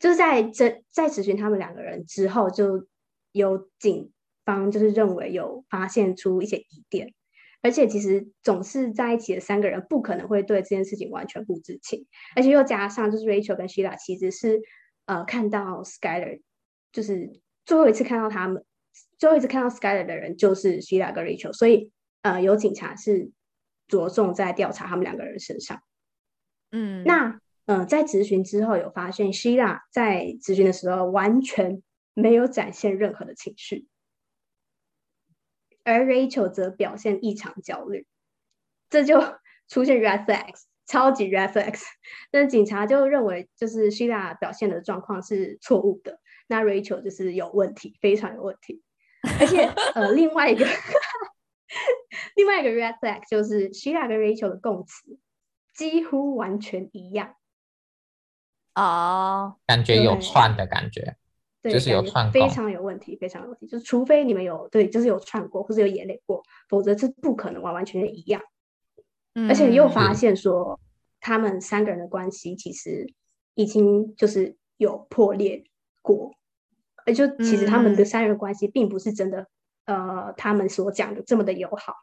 [0.00, 2.86] 就是在这在质询他们两个人之后，就
[3.32, 4.12] 有警
[4.44, 7.12] 方就是认为有发现出一些疑点，
[7.62, 12.06] 而且其实总是在一起的三个人不可能会对这件事情完全不知情，
[12.36, 14.60] 而且又加上就是 Rachel 跟 Sheila 其实是
[15.06, 16.42] 呃看到 Skyler
[16.92, 18.64] 就是最后一次看到他们
[19.18, 23.30] 最后一次看到 Skyler 的人就是 Sheila 跟 Rachel，所以呃有警察是
[23.86, 25.82] 着重在调查他们两个人身上，
[26.70, 27.40] 嗯，那。
[27.70, 31.82] 嗯、呃，在咨询之后有发现，Sheila 在咨询的时候完全
[32.14, 33.86] 没有展现任何的情绪，
[35.84, 38.06] 而 Rachel 则表现异常焦虑，
[38.88, 39.20] 这就
[39.68, 41.82] 出现 red flags，超级 red flags。
[42.32, 46.18] 那警察就认为，就是 Sheila 表现的状况是错误的，
[46.48, 48.82] 那 Rachel 就是有问题，非常有问题。
[49.40, 50.64] 而且，呃，另外一个
[52.34, 55.18] 另外一个 red flag 就是 Sheila 跟 Rachel 的供词
[55.74, 57.34] 几乎完全一样。
[58.74, 61.16] 哦，感觉有串的感觉，
[61.60, 63.66] 对就是有串，非常有问题，非常有问题。
[63.66, 68.40] 就是除非你们有对，就是有串过或者有演练过，否则是不可能完完全全一样。
[69.34, 70.78] 嗯，而且又发现说，
[71.18, 73.12] 他们三个人的关系其实
[73.54, 75.64] 已经就是有破裂
[76.02, 76.32] 过，
[77.08, 79.46] 而就其实他们的三人关系并不是真的，
[79.86, 81.94] 嗯、呃，他们所讲的这么的友好。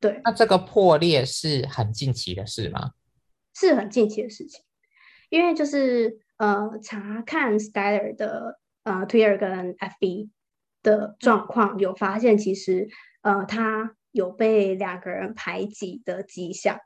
[0.00, 2.92] 对，那这个破裂是很近期的事吗？
[3.54, 4.62] 是很近期的事情。
[5.28, 10.30] 因为就是呃查看 Skyler 的呃 Twitter 跟 FB
[10.82, 12.88] 的状况，有发现其实
[13.20, 16.78] 呃他有被两个人排挤的迹象，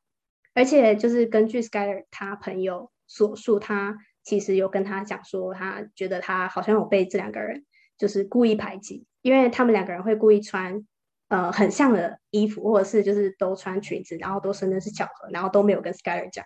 [0.53, 7.65] 而且就是根据 Skyler 他朋友所述，他其实有跟他讲说，他觉得他好像有被这两个人
[7.97, 10.87] 就是故意排挤，因为他们两个人会故意穿
[11.29, 16.45] 呃很像的衣服，或者是就是都穿裙子，然后都说那是巧合，然后都没有跟 Skyler 讲。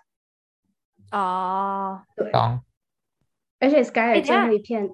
[1.11, 2.31] 哦，对，
[3.61, 4.89] 而且 Skyler 最后一片，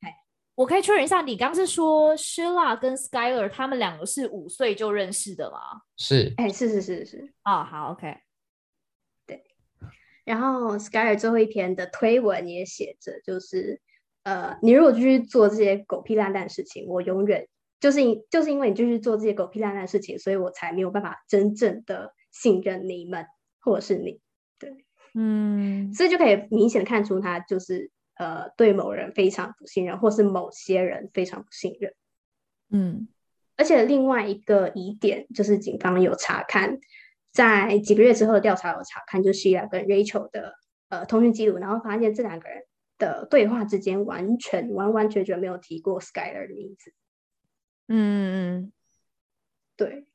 [0.00, 0.14] 哎，
[0.54, 5.82] 我可以确认一下，你刚是说 Sheila 跟 Skyler 他们两个是五岁就认识的吗？
[5.96, 8.14] 是，哎，是是是是，哦，好，OK，
[10.24, 13.80] 然后 Skyler 最后一篇的推文也写着，就是
[14.22, 17.48] 呃，你如果继续做这些狗屁烂蛋的事情，我永远
[17.80, 23.26] 就是因就是因为你继续做这些狗屁烂蛋的事情，所以我才没有办法真正的信任你们
[23.60, 24.20] 或者是你。
[24.58, 24.70] 对，
[25.14, 31.92] 嗯，所以就可以明显看出他就是呃，对某人非常不信任，或是某些人非常不信任。
[32.70, 33.08] 嗯，
[33.56, 36.78] 而且另外一个疑点就是，警方有查看，
[37.32, 40.54] 在几个月之后的调查有查看，就是 Sheila 跟 Rachel 的
[40.90, 42.62] 呃通讯记录，然后发现这两个人
[42.98, 46.92] 的对话之间完全完完全全没有提过 Skyler 的名字。
[47.88, 48.72] 嗯嗯，
[49.76, 50.06] 对，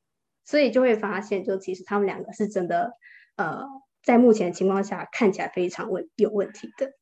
[0.44, 2.92] 所以就会发现，就其实他们两个是真的，
[3.36, 3.64] 呃，
[4.02, 6.92] 在目前的情况下看起来非常问有问题的。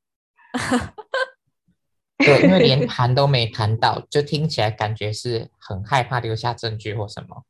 [2.18, 7.44] 对，因为连 谈都没谈到，就听起来感觉是很害怕留下证据或什么。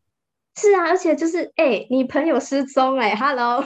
[0.59, 3.63] 是啊，而且就是哎、欸，你朋友失踪哎、欸、，Hello，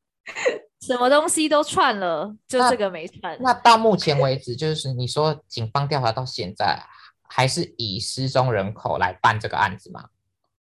[0.82, 3.36] 什么东西都串了，就这个没串。
[3.40, 6.78] 那，那到目前为止，就是你说警方调查到现在，
[7.22, 10.10] 还是以失踪人口来办这个案子吗？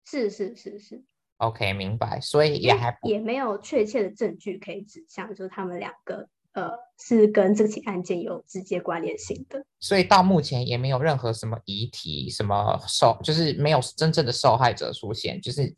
[0.05, 1.03] 是是是是。
[1.37, 2.19] OK，明白。
[2.19, 6.27] 所以也还也没有确切的证据可以指向，就是他们两个。
[6.53, 15.73] 呃，是跟这起案件有直接关联性的，所以到目前也没有任何什么遗体、什么受，就是没有真正的受害者出现，就是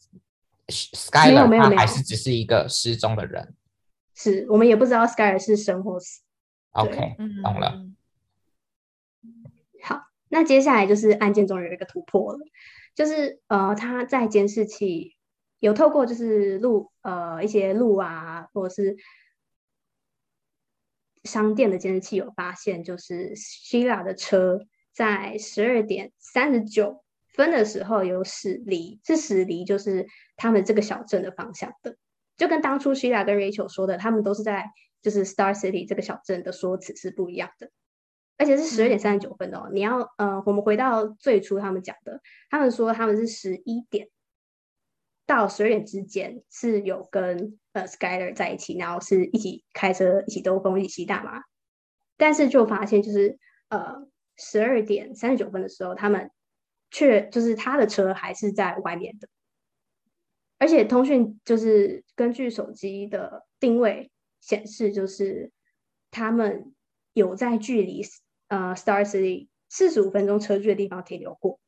[0.67, 3.55] Skyler 他还是只是一个失踪的人，
[4.13, 6.21] 是我们也不知道 Skyler 是生或死。
[6.71, 7.81] OK，懂了。
[9.81, 12.39] 好，那接下来就是案件中有一个突破了，
[12.93, 15.15] 就是呃，他在监视器
[15.59, 18.97] 有透过就是录呃一些录啊，或者是。
[21.25, 24.61] 商店的监视器有发现，就是 Sheila 的车
[24.93, 27.03] 在十二点三十九
[27.33, 30.07] 分的时候有驶离，是驶离就是
[30.37, 31.97] 他们这个小镇的方向的，
[32.37, 34.65] 就跟当初 Sheila 跟 Rachel 说的，他们都是在
[35.01, 37.69] 就是 Star City 这个小镇的说辞是不一样的，
[38.37, 39.69] 而且是十二点三十九分哦。
[39.73, 44.07] 你要呃，我们回到最初他们讲的，他们说他们是十一点
[45.25, 47.57] 到十二点之间是有跟。
[47.75, 51.41] 呃，Skyler 在一起，然后是一起开车，一起兜风，一起吸大麻，
[52.15, 54.07] 但是就发现就是呃，
[54.37, 56.31] 十二点三十九分的时候，他们
[56.89, 59.27] 却就是他的车还是在外面的，
[60.57, 64.09] 而且通讯就是根据手机的定位
[64.39, 65.51] 显示，就是
[66.11, 66.73] 他们
[67.11, 68.03] 有在距离
[68.47, 71.59] 呃 Star City 四十五分钟车距的地方停留过。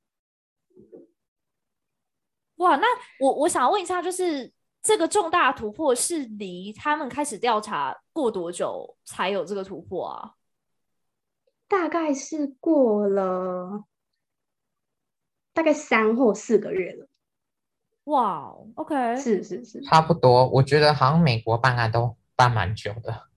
[2.58, 2.88] 哇，那
[3.20, 4.51] 我我想问一下，就是。
[4.80, 10.32] 这个重大突破是离他们开始调查过多久才有这个突破啊？
[11.68, 13.84] 大概是过了
[15.53, 17.10] 大概三或四个月了。
[18.05, 20.47] 哇，OK，是是是，差不多。
[20.51, 23.28] 我觉得好像美国办案都办蛮久的，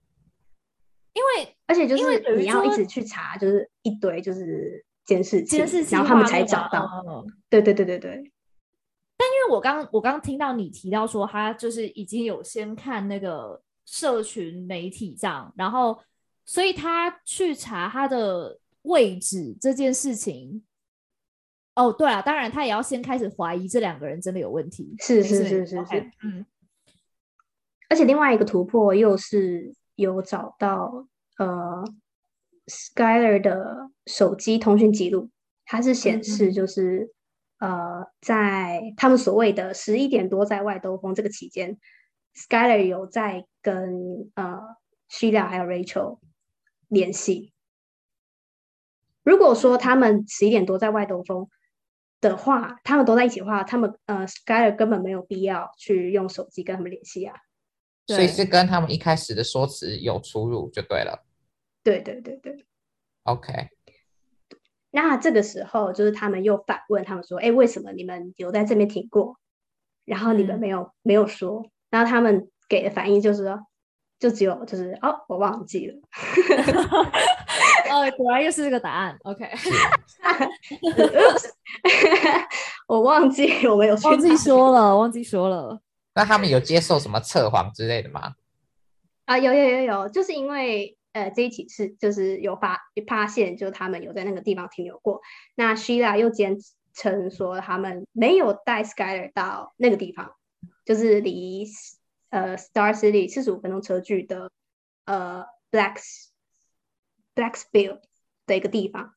[1.11, 7.03] 因为而且就是你要一直去查，就是一堆就是监视器，监视器，然后他们才找到。
[7.49, 8.30] 对对对对对。
[9.41, 15.97] 但因为我刚我刚听到你提到说，他就是已经有先看那个社群媒体上，然后
[16.45, 20.63] 所以他去查他的位置这件事情。
[21.73, 24.93] 哦，对啊，当然他也要先开始怀疑这两个人真的有问题。
[24.99, 26.45] 是是是是是，是，嗯。
[27.89, 31.83] 而且另外一个突破又是有找到呃
[32.67, 35.29] ，Skyler 的手机通讯记录，
[35.65, 37.11] 它是显示就是。
[37.61, 41.77] 嗯呃，在他们所谓的十一点多在外兜风这个期间
[42.35, 44.59] ，Skyler 有在跟呃
[45.09, 46.19] Sheila 还有 Rachel
[46.87, 47.53] 联系。
[49.23, 51.47] 如果说他们十一点多在外兜风
[52.19, 57.35] 的话，他们都在一起的话，他们呃 Skyler 根本没有必要去用手机跟他们联系啊。
[58.07, 61.23] 所以是跟他们一开始的说辞有出入就对了。
[61.83, 62.65] 对对对对。
[63.23, 63.69] OK。
[64.93, 69.37] 那这个时候，就是他们又反问他们说：“哎，为什么你们有在这边停过？
[70.03, 73.59] 然后你们没有、嗯、没有说？”然后他们给的反应就是说
[74.19, 75.95] ：“就只有就是哦，我忘记了。
[77.89, 79.17] ”哦，果然又是这个答案。
[79.23, 79.49] OK，
[82.87, 85.79] 我忘记我没有忘记说了，忘记说了。
[86.15, 88.33] 那他们有接受什么测谎之类的吗？
[89.23, 90.97] 啊，有有有有，就是因为。
[91.13, 95.21] 呃，这一起是就是有发发现，就是他们有在那个地方停留过。
[95.55, 96.57] 那 Sheila 又坚
[96.93, 100.35] 称说他们没有带 Skyler 到那个地方，
[100.85, 101.65] 就是离
[102.29, 104.51] 呃 Star City 四十五分钟车距的
[105.05, 106.29] 呃 Blacks
[107.35, 107.99] Blacksville
[108.45, 109.13] 的一个地方。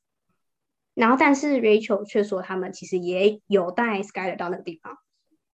[0.95, 4.99] 然后，但是 Rachel 却说他们其实也有带 Skyler 到那个地方，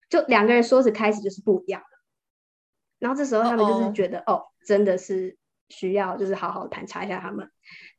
[0.09, 1.87] 就两个人说是开始就是不一样的。
[2.99, 5.37] 然后这时候他们就是觉得，哦，哦，真的是
[5.69, 7.51] 需要就是好好盘查一下他们。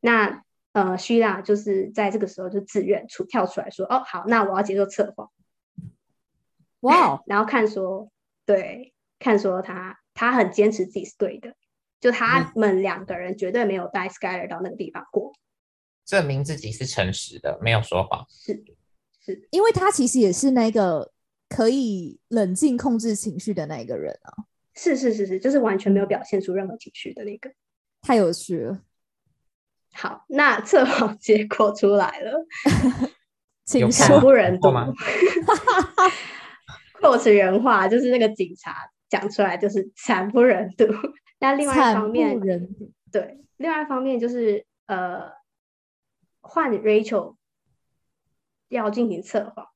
[0.01, 5.31] 那呃，希拉就是在这个时候就自愿出跳出来说，哦，好，那我要接受测谎。
[6.81, 8.11] 哇 Wow，然后看说，
[8.45, 11.55] 对，看说他他很坚持自己是对的，
[11.99, 15.33] 就他们两个人绝对没有带 Skyler 到那个地方过，
[16.05, 18.25] 证明自己是诚实的，没有说谎。
[18.29, 18.63] 是
[19.19, 21.11] 是，因为他其实也是那个
[21.49, 24.45] 可以冷静控制情绪的那个人啊。
[24.81, 27.51] 是是是是，就是完全没有表现出任何情绪的那个，
[28.01, 28.79] 太有趣了。
[29.91, 32.45] 好，那测谎结果出来了，
[33.65, 34.69] 请惨不忍睹。
[37.01, 40.85] 扣词 原话就是那个警察讲出来，就是惨不忍睹。
[41.39, 42.39] 那另外一方面，
[43.11, 45.29] 对，另外一方面就是呃，
[46.39, 47.35] 换 Rachel
[48.69, 49.67] 要进行测谎，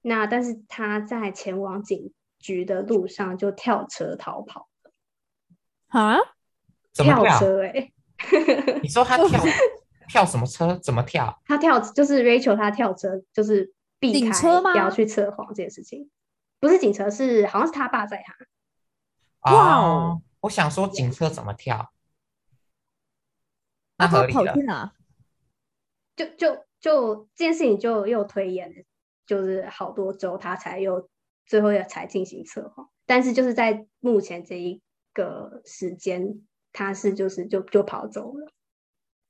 [0.00, 4.92] 那但是他在前往警局的路上就跳车逃跑了。
[5.88, 6.16] 啊？
[6.92, 7.68] 跳车、欸？
[7.70, 7.92] 哎。
[8.82, 9.28] 你说他跳
[10.08, 10.76] 跳什么车？
[10.78, 11.40] 怎么跳？
[11.44, 16.10] 他跳就是 Rachel，他跳车就是避开不要去测谎这件事情，
[16.58, 19.52] 不是警车，是好像是他爸在他。
[19.52, 20.22] 哇哦！
[20.40, 21.92] 我想说警车怎么跳？
[23.96, 24.92] 那合理的。
[26.16, 28.84] 就就就这件事情就又推延了，
[29.26, 31.08] 就是好多周他才又
[31.48, 34.80] 最后要才进行测谎，但是就是在目前这一
[35.12, 36.40] 个时间。
[36.70, 38.46] 他是就是就就跑走了。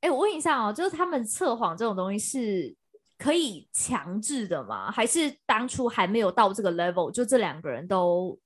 [0.00, 2.76] 哎、欸，我问一下哦，就是他们测谎这种东西是
[3.16, 4.90] 可以强制的吗？
[4.90, 8.38] 还是当初还没有到这个 level，就这两个人都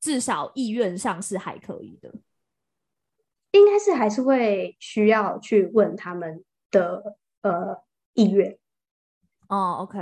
[0.00, 2.14] 至少意愿上是还可以的？
[3.50, 7.82] 应该是还是会需要去问他们的呃
[8.14, 8.56] 意愿
[9.48, 9.98] 哦，OK，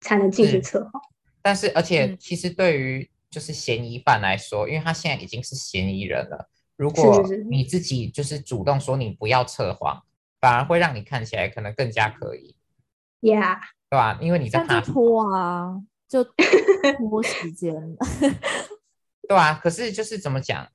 [0.00, 1.00] 才能进行测谎。
[1.42, 6.48] 但是而且其实对于就是嫌疑犯来说，嗯、因为他现在已经是嫌疑人了。
[6.76, 10.02] 如果你自己就是主动说你不要测谎，
[10.40, 12.56] 反而会让你看起来可能更加可疑
[13.20, 13.58] ，Yeah，
[13.90, 14.18] 对吧？
[14.20, 16.24] 因为你在怕拖啊，就
[16.98, 17.74] 拖时间，
[19.28, 19.60] 对啊。
[19.62, 20.66] 可是就是怎么讲，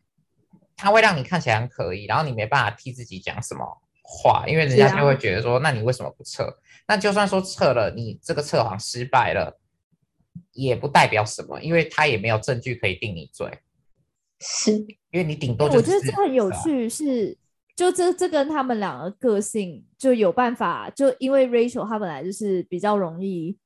[0.76, 3.66] 他会让你看起来很可疑，然后你没办法替自己讲什么
[4.04, 6.60] 话，因为人家就会觉得说，那你为什么不测？
[6.88, 9.60] 那就算说测了，你这个测谎失败了，
[10.54, 13.50] 也不代表什么，因为他也没有证据可以定你罪。
[14.40, 17.36] 是，因为你顶多、欸、我觉得这很有趣，是
[17.76, 23.58] 就这这跟他们两个个性就有办法，就因为 Rachel 她本来就是比较容易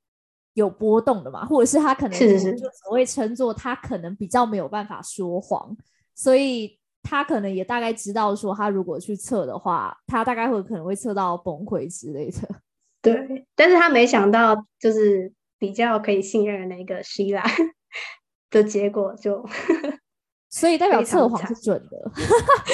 [0.53, 5.75] 有波动的嘛，或者是她可能就所谓称作她可能比较没有办法说谎，
[6.15, 12.37] 所以她可能也大概知道说，她如果去测的话，她大概会可能会测到崩溃之类的。
[13.01, 17.43] 对，但是她没想到就是比较可以信任的那个希拉
[18.49, 19.47] 的结果就。
[20.53, 22.11] 所以代表测谎是准的，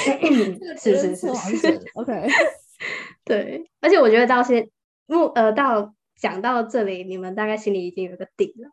[0.76, 2.26] 是是是是，OK，
[3.24, 4.68] 对，而且我觉得到现
[5.06, 8.70] 目呃到讲到这里，你们大概心里已经有个底了，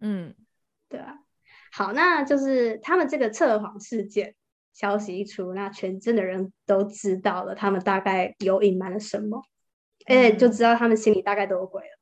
[0.00, 0.34] 嗯，
[0.88, 1.16] 对啊，
[1.70, 4.34] 好，那就是他们这个测谎事件
[4.72, 9.42] 消息一出，那全镇的人都知道了，他们大概有隐瞒了什么，
[10.06, 11.99] 而且就知道他们心里大概都有鬼了，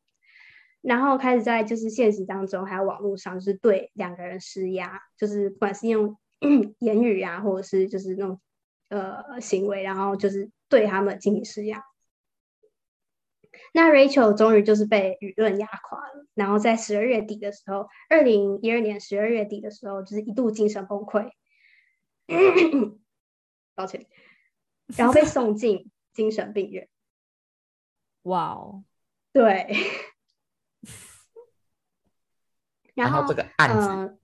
[0.80, 6.16] 然后开始在就是现实当中还有网络上，就是对两个人施压，就是不管是用。
[6.78, 8.40] 言语啊，或者是就是那种
[8.90, 11.82] 呃行为，然后就是对他们进行施压。
[13.74, 21.28] 那 Rachel 终于就是被舆论压垮了，然后在十二月底的时候，二零一二年十二月底的时候，就是一度精神崩溃，
[23.74, 24.06] 抱歉，
[24.96, 26.88] 然后被送进精神病院。
[28.22, 28.84] 哇哦，
[29.32, 29.74] 对，
[33.04, 33.88] 然后这个案子。
[33.88, 34.18] 呃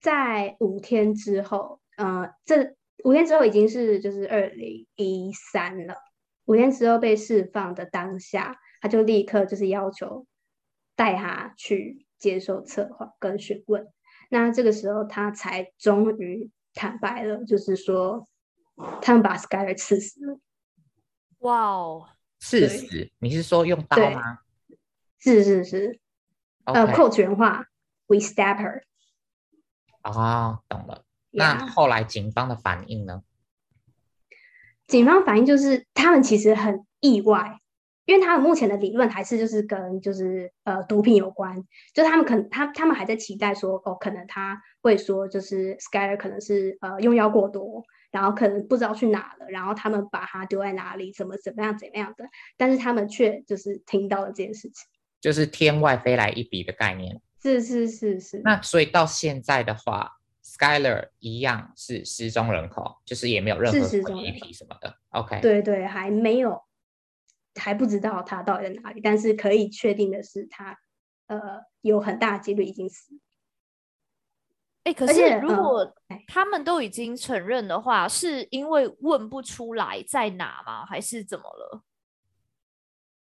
[0.00, 5.96] 在五天之后，呃，这五天之后已经是就是二零一三了。
[6.44, 10.24] 五天之后被释放的当下，他就立刻就是要求
[10.94, 13.88] 带他去接受策划跟询问。
[14.30, 18.28] 那这个时候他才终于坦白了，就是说
[19.02, 20.38] 他们把 Skyler 刺死了。
[21.40, 22.08] 哇哦，
[22.38, 23.10] 刺死？
[23.18, 24.38] 你是说用刀吗？
[25.18, 25.98] 是是是，
[26.62, 27.66] 呃，quote 原话
[28.08, 28.82] ，We stab her。
[30.02, 31.04] 哦，懂了。
[31.30, 33.22] 那后来警方的反应呢？
[34.86, 37.60] 警方反应就是他们其实很意外，
[38.06, 52.24] 因为他们目前的理论还是就是跟就是呃毒品有关，就是他们可能他他们还在期待说哦，可能他会说就是 Skyler 可能是呃用药过多，然后可能不知道去哪了，然后他们把他丢在哪里，怎么怎么样怎么样的，
[52.56, 54.86] 但是他们却就是听到了这件事情，
[55.20, 57.20] 就是天外飞来一笔的概念。
[57.40, 63.78] 是是是是，那所以到现在的话 Skyler 一样是失踪人口，就是也没有任何
[64.20, 64.96] 遗体什么的。
[65.10, 66.60] OK，对对，还没有，
[67.54, 70.76] 还不知道他到底在哪里，但是可以确定的是他，
[71.28, 73.20] 他呃有很大几率已经死。
[74.84, 75.94] 哎，可是如果
[76.26, 80.84] 他们都已经承认的话，嗯、是因为问不出来在哪吗？
[80.86, 81.84] 还是怎么了？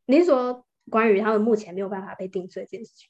[0.06, 3.10] 你是说关于他们目前没有办法被定罪这件事情？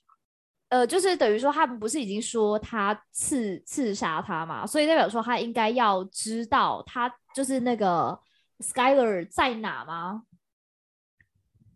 [0.71, 8.19] 呃，就是等于说他们不是已经说他刺刺杀他嘛，所以代表说他应该要知道他就是那个
[8.59, 10.23] Skyler 在哪吗？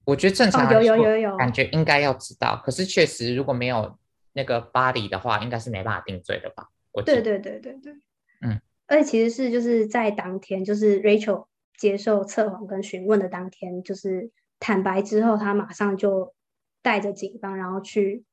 [0.06, 3.96] 我觉得正常有有有有感觉应该要知道，可是确实如果没有。
[4.38, 6.68] 那个 body 的话，应该是没办法定罪的吧？
[6.92, 7.94] 我对对对对对，
[8.42, 11.46] 嗯，而且其实是就是在当天，就是 Rachel
[11.78, 14.30] 接受测谎跟询问的当天，就是
[14.60, 16.34] 坦白之后，他马上就
[16.82, 18.26] 带着警方，然后去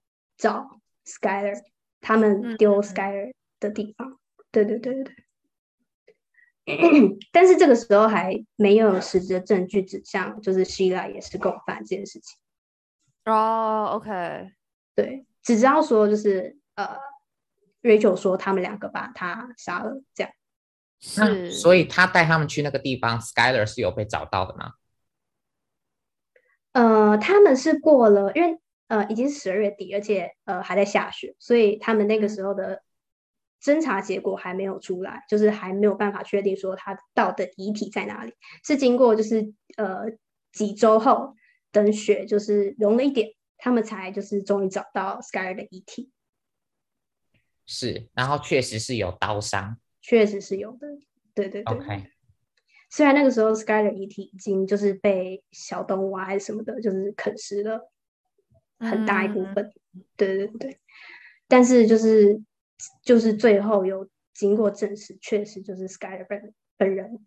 [0.43, 1.63] 找 Skyler，
[2.01, 4.11] 他们丢 Skyler 的地方。
[4.11, 4.19] 嗯、
[4.51, 5.15] 对对对对对。
[7.31, 12.37] 但是这个时候还没有实质的证据指向，就是 Sheila 也是共犯这件事情。
[13.25, 14.51] 哦、oh，OK，
[14.97, 15.25] 对。
[15.43, 16.97] 只知道说就是呃
[17.83, 20.33] ，Rachel 说他们两个把他杀了，这样。
[21.01, 24.73] 是，所以他带他们去那个地方，Skyler 是有被找到的吗？
[26.73, 28.59] 呃，他们是过了，因为
[28.89, 32.83] 呃已经是十二月底，而且呃还在下雪，所以他们那个时候的
[33.63, 38.33] 侦查结果还没有出来，就是还没有办法确定说他到的遗体在哪里。
[38.65, 40.05] 是经过就是呃
[40.53, 41.35] 几周后，
[41.71, 43.35] 等雪就是融了一点。
[43.65, 46.11] 他们才就是终于找到 Skyler 的遗体，
[47.65, 50.89] 是，然后确实是有刀伤，确实是有的，
[51.33, 51.73] 对对对。
[51.73, 52.11] OK，
[52.91, 57.92] 虽然那个时候 Skyler 遗体已经就是被小动物啊还是什么的，就是啃食了
[58.83, 60.81] 很大一部分，嗯、对对对，
[61.49, 62.43] 但是就是
[63.03, 67.25] 就是最后有经过证实，确实就是 Skyler 本本人。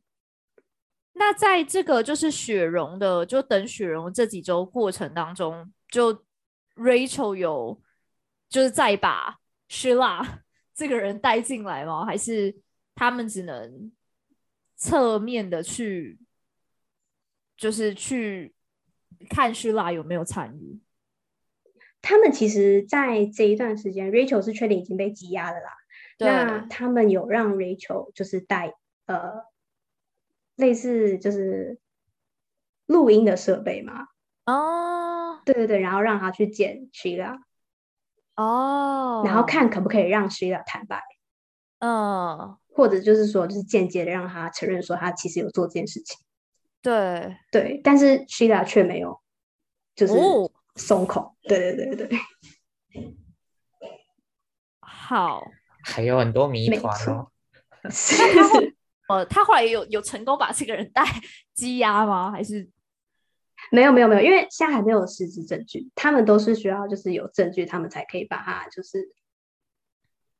[1.13, 6.25] 那在这个就是雪融的，就等雪融这几周过程当中，就
[6.75, 7.81] Rachel 有
[8.49, 9.37] 就是再把
[9.69, 10.39] Sheila
[10.75, 12.05] 这个人带进来吗？
[12.05, 12.53] 还是
[12.93, 13.93] 他们只能
[14.75, 16.19] 侧面的去，
[17.55, 18.53] 就是去
[19.29, 20.77] 看 Sheila 有没有参与？
[22.05, 25.71] 他们其实，在这一段时间，Rachel 是确定已经被羁押了啦。
[26.19, 28.75] 那他们有让 Rachel 就是带
[29.07, 29.41] 呃
[30.55, 31.79] 类似就是
[32.85, 34.05] 录音的设备吗？
[34.45, 37.39] 哦、oh，对对对，然后让他去见 Sheila，
[38.35, 41.01] 哦，然后看可不可以让 Sheila 坦白，
[41.79, 46.19] 嗯、oh，或者就是说，就是间接的让他承认说他其实有做这件事情，
[46.83, 47.35] 对。
[47.51, 49.19] 对，但是 Sheila 却没有，
[49.95, 50.13] 就是
[50.75, 51.33] 松口，oh.
[51.47, 52.19] 对对对对，
[54.81, 55.43] 好，
[55.83, 57.31] 还有很多谜团哦，
[57.89, 58.15] 是，
[59.07, 61.03] 呃，他后来有有成功把这个人带
[61.55, 62.31] 羁押吗？
[62.31, 62.69] 还是？
[63.71, 69.11] 没有没有没有，因为现在还没有实质证据，他们都是需要就是有证据，他们才可以把他就是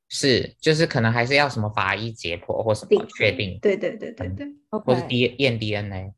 [0.10, 6.14] 是就是可能还是要什么法医解剖或什么确定，对对对对对，嗯、或是 D 验 DNA。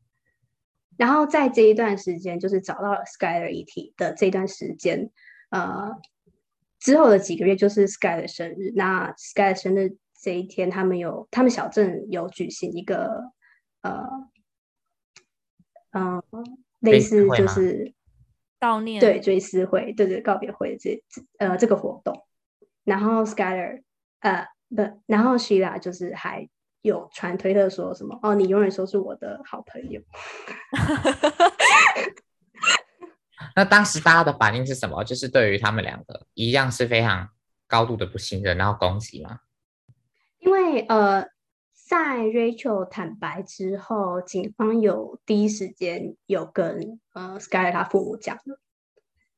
[0.98, 5.10] 然后在这一段时间，就是找到了 Skyler 遗体的这段时间，
[5.48, 5.90] 呃，
[6.78, 8.72] 之后的几个月就是 Skyler 生日。
[8.76, 13.32] 那 Skyler 生日这一天，他们有他们小镇有举行一个
[13.80, 14.06] 呃
[15.92, 16.16] 嗯。
[16.18, 16.22] 呃
[16.80, 17.92] 类似就是
[18.60, 21.02] 悼念，对追思会，对对告别会这
[21.38, 22.24] 呃这个活动，
[22.84, 23.82] 然后 Skyler
[24.20, 26.48] 呃不，然后 Sheila 就是还
[26.82, 30.00] 有传推特说什么哦，你永远说是我的好朋友。
[33.56, 35.02] 那当时大家的反应是什么？
[35.04, 37.28] 就是对于他们两个一样是非常
[37.66, 39.40] 高度的不信任，然后攻击吗？
[40.38, 41.26] 因为呃。
[41.88, 48.60] 在 Rachel 坦白之后，警方有第一时间有跟呃 Skyler 他父母讲的。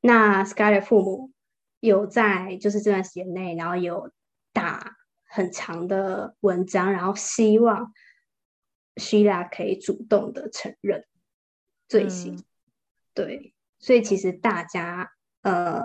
[0.00, 1.30] 那 Skyler 父母
[1.78, 4.10] 有在就是这段时间内，然后有
[4.52, 4.96] 打
[5.30, 7.94] 很长的文章，然后希望
[8.96, 11.06] Sheila 可以主动的承认
[11.88, 12.34] 罪行。
[12.34, 12.44] 嗯。
[13.14, 15.12] 对，所以其实大家
[15.42, 15.82] 呃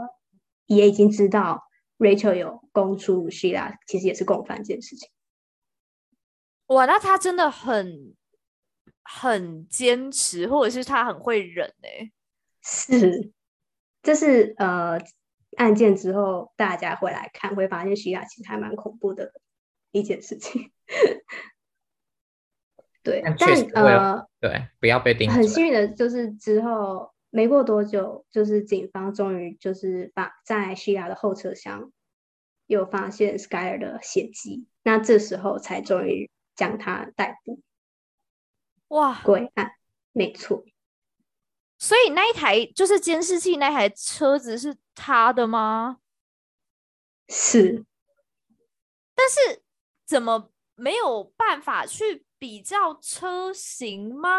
[0.66, 1.64] 也已经知道
[1.98, 5.10] Rachel 有供出 Sheila 其实也是共犯这件事情。
[6.68, 8.16] 哇，那他真的很
[9.04, 12.12] 很坚持，或者是他很会忍呢？
[12.64, 13.32] 是，
[14.02, 15.00] 这是呃
[15.58, 19.32] 案件之后大家会来看，会发现徐雅其实还蛮恐怖的
[19.92, 20.72] 一件事情。
[23.04, 23.34] 对，但
[23.76, 25.30] 呃，对，不要被盯。
[25.30, 31.92] 很幸运的就是之后没过多久，就是警方终于就是把在徐雅的后车厢
[32.66, 37.62] 又发现 Skyler 的血迹，那这时候才终于将他逮捕。
[38.88, 39.72] 哇，归案，
[40.12, 40.64] 没错。
[41.86, 46.00] 所以那一台就是监视器，那台车子是他的吗？
[47.30, 47.86] 是。
[49.14, 49.64] 但是
[50.04, 54.30] 怎么没有办法去比较车型吗？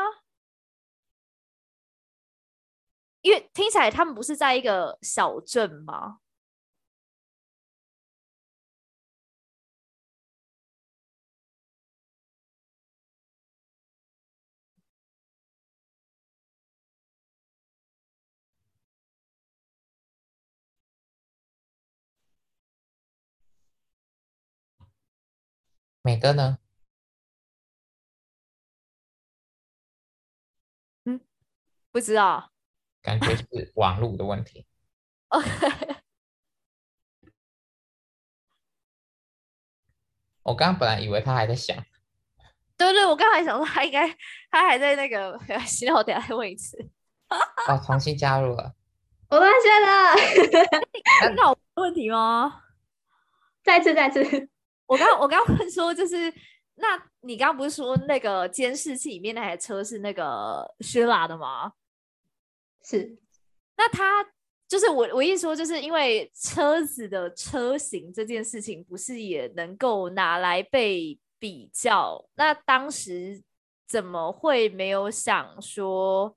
[3.20, 6.18] 因为听起来他们不是在一个小镇吗？
[26.06, 26.58] 美哥呢？
[31.04, 31.20] 嗯，
[31.90, 32.52] 不知道。
[33.02, 34.64] 感觉是网络的问题。
[35.30, 35.50] OK，
[40.44, 41.76] 我刚刚本来以为他还在想。
[42.76, 44.08] 对对，我刚才想说他应该
[44.48, 45.36] 他还在那个
[45.66, 46.88] 洗脑，等下再问一次。
[47.66, 48.76] 哦，重新加入了。
[49.28, 50.14] 我发现了。
[51.34, 52.62] 那有问题吗？
[53.64, 54.48] 再次，再次。
[54.86, 56.32] 我刚我刚问说，就是
[56.76, 61.72] 那你刚刚不是说那个监视器里面那台车是那个 Sheila 的吗？
[62.82, 63.18] 是，
[63.76, 64.24] 那他
[64.68, 72.28] 就是我我意思说，就是因为车子的车型这件事情，不是也能够拿来被比较？
[72.34, 73.42] 那当时
[73.88, 76.36] 怎么会没有想说，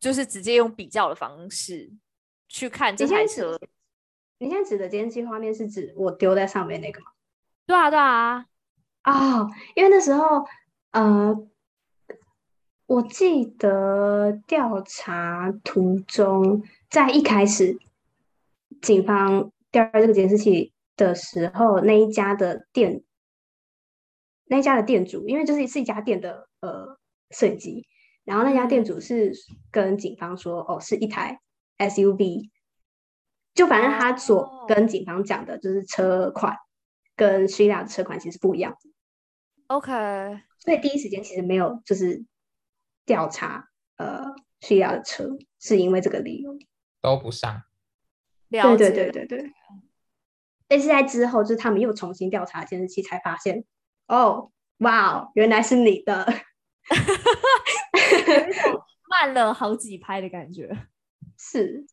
[0.00, 1.90] 就是直接用比较的方式
[2.48, 3.58] 去看这台车？
[4.42, 7.06] 你现在指的监视器画面是指我丢在上面那个吗？
[7.64, 8.46] 对啊，对啊，
[9.02, 10.44] 啊、哦，因为那时候，
[10.90, 11.48] 呃。
[12.86, 17.78] 我记得调查途中，在一开始，
[18.82, 23.02] 警方调这个监视器的时候，那一家的店，
[24.44, 26.98] 那一家的店主，因为就是是一家店的呃
[27.30, 27.86] 摄影机，
[28.24, 29.32] 然后那家店主是
[29.70, 31.40] 跟警方说，哦，是一台
[31.78, 32.50] SUV，
[33.54, 36.56] 就反正他所跟警方讲的就是车款
[37.16, 38.76] 跟 Sheila 的车款其实不一样。
[39.68, 39.90] OK，
[40.58, 42.24] 所以第一时间其实没有就是。
[43.04, 44.22] 调查呃
[44.60, 46.56] 需要的车，是因为这个理由
[47.00, 47.64] 都不上。
[48.48, 49.52] 对对对对对。
[50.68, 53.64] 但是在之后，就是他们又重新调查监视器，才发现
[54.06, 56.24] 哦，哇哦，原来是你的，
[59.10, 60.70] 慢 了好几拍的感觉。
[61.36, 61.84] 是，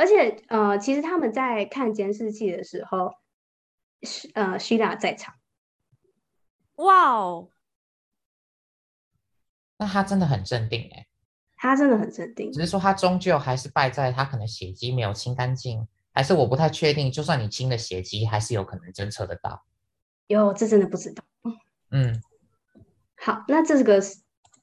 [0.00, 3.12] 而且呃，其实他们在看监视器的时候，
[4.02, 5.34] 是呃，Sheila 在场。
[6.76, 7.50] 哇哦。
[9.76, 11.06] 那他真的很镇定哎，
[11.54, 17.12] 他真的很镇定，只是说他终究还是败在他可能血迹没有清干净，还是我不太确定。
[17.12, 19.66] 就算你清了血迹，还是有可能侦测得到。
[20.28, 21.22] 哟，这真的不知道。
[21.90, 22.22] 嗯，
[23.18, 24.00] 好，那这个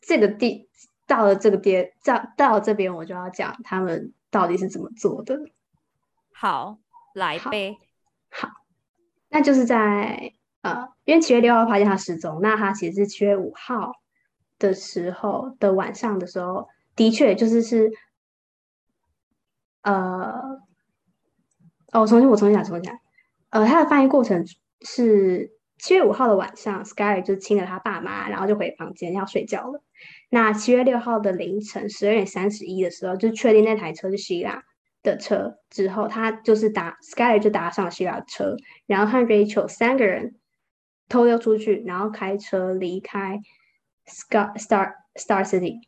[0.02, 0.68] 这个地
[1.06, 5.40] 到了这个边，到到这边我就要讲他们到底是怎么做的。
[6.34, 6.78] 好，
[7.14, 7.78] 来呗。
[8.30, 8.50] 好，
[9.30, 13.94] 那就是在呃，因为七月六号发现他失踪，那他其实是七月五号。
[14.60, 17.92] 的时候的晚上的时候，的确就是是，
[19.84, 20.34] 呃，
[21.92, 23.00] 哦，我重新我重新讲，重新讲，
[23.52, 24.44] 呃，他的翻译过程
[24.82, 29.84] 是七月五号的晚上，Skyler 就亲了他爸妈，然后就回房间要睡觉了。
[30.30, 34.62] 那七月六号的凌晨十二点三十一的时候，就确定那台车是 Sheila
[35.04, 38.56] 的车之后，他就是搭 Skyler 就搭上了 Sheila 的车，
[38.86, 40.36] 然后和 Rachel 三个人
[41.08, 43.42] 偷溜出去，然后开车离开。
[44.10, 45.82] Star Star Star City，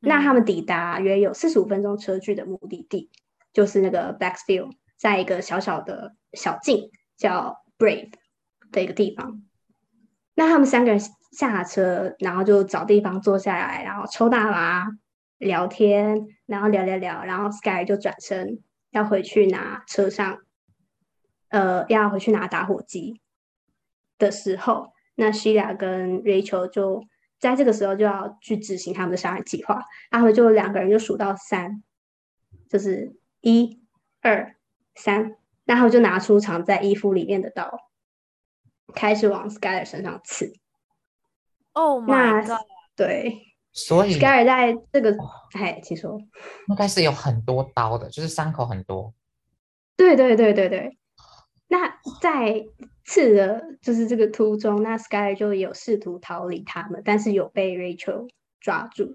[0.00, 3.10] 那他们抵达约有四十五分钟车距的目的地，
[3.52, 8.12] 就是那个 Blacksville，在一个小小的小径叫 Brave
[8.72, 9.42] 的一个地方。
[10.34, 11.00] 那他们三个人
[11.32, 14.86] 下车，然后就找地方坐下来，然后抽大麻、
[15.38, 18.58] 聊天，然后聊聊聊，然后 Sky 就转身
[18.90, 20.38] 要回去拿车上，
[21.48, 23.20] 呃，要回去拿打火机
[24.18, 27.04] 的时候，那 Sheila 跟 Rachel 就。
[27.38, 29.78] 在这个时候就要去执行他们的杀人计划，
[30.10, 31.82] 然后就两个人就数到三，
[32.66, 33.78] 就是一、
[34.22, 34.56] 二、
[34.94, 35.36] 三，
[35.66, 37.85] 然后就拿出藏在衣服里面的刀，
[38.96, 40.52] 开始往 Skyler 身上刺。
[41.72, 42.42] 哦，那
[42.96, 45.16] 对，所以 Skyler 在这个，
[45.52, 46.18] 哎，请说，
[46.66, 49.14] 应该是有很多刀的，就是伤口很多。
[49.96, 50.98] 对对对对对，
[51.68, 52.66] 那在。
[53.08, 58.28] 刺的就是这个途中，那 Skyler 就有试图逃离他们，但是有被 Rachel
[58.58, 59.14] 抓住。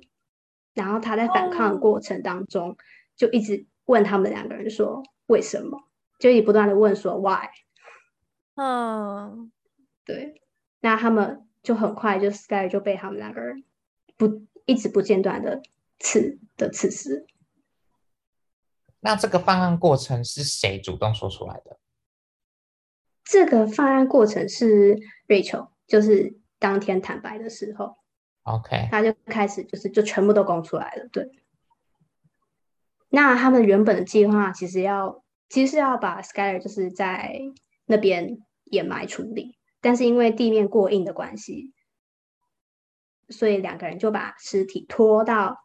[0.73, 2.77] 然后他在反抗的过程当中，
[3.17, 5.77] 就一直问他们两个人说：“为什么？
[6.19, 7.49] 就一直不断的问说 why，
[8.55, 9.51] 嗯，
[10.05, 10.41] 对，
[10.79, 13.63] 那他们就很快就 Skyler 就被他们两个人
[14.17, 15.61] 不一直不间断的
[15.99, 17.25] 刺的刺死。
[18.99, 21.79] 那这个犯案过程是谁主动说出来的？
[23.23, 27.95] 这个犯案过程是 Rachel，就是当天坦白的时候
[28.43, 31.07] ，OK，他就开始就是就全部都供出来了。
[31.11, 31.31] 对，
[33.09, 37.39] 那他们原本的计划其实要其实是要把 Skyler 就是在
[37.85, 41.73] 那边掩埋处理，但是因为地面过硬的关系，
[43.29, 45.57] 所以两个人就把尸体拖到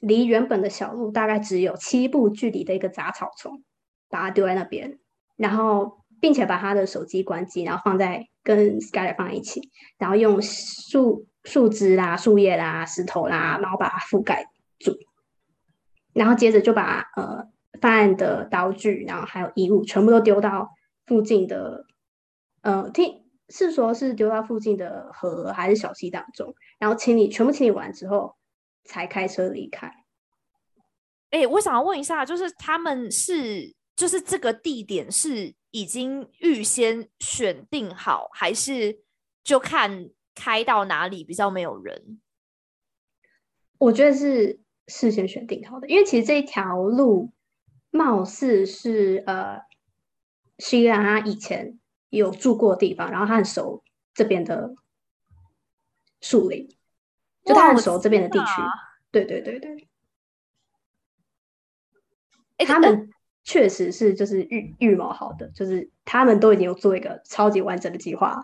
[0.00, 3.64] 离原本的小路大概只有七步距离的一个杂草丛，
[4.08, 4.98] 把它丢在那边，
[5.36, 6.04] 然后。
[6.18, 14.46] 并且把他的手机关机，然后放在跟 Skyler 放在一起，然后用树树枝啦、树叶啦、石头啦，然后把它覆盖
[14.78, 14.96] 住，
[16.14, 17.46] 然后接着就把呃
[17.82, 20.70] 犯案的刀具，然后还有衣物全部都丢到
[21.04, 21.84] 附近的
[22.62, 28.36] 呃听是说是丢到附近的河还是小溪当中，然后清理全部清理完之后
[28.84, 29.86] 才开车离开。
[31.30, 35.54] 哎、欸，我想要问一下，就是他们是就是这个地点是。
[35.72, 39.00] 已经预先选定好，还是
[39.44, 42.18] 就看开到哪里比较没有人？
[43.76, 47.30] 我觉得是事先选定好的，因为其实这一条路
[47.90, 49.60] 貌似是呃，
[50.56, 51.78] 希拉他以前
[52.16, 53.82] 有住过的地方，然后他很熟
[54.14, 54.74] 这边的
[56.20, 56.68] 树林，
[57.44, 58.62] 就他很熟这边的地区。
[59.10, 59.88] 对对对对，
[62.58, 63.10] 欸、他们。
[63.48, 68.36] 确实是，就是预预谋好的，就是他们都已经有做一个超级完整的计划，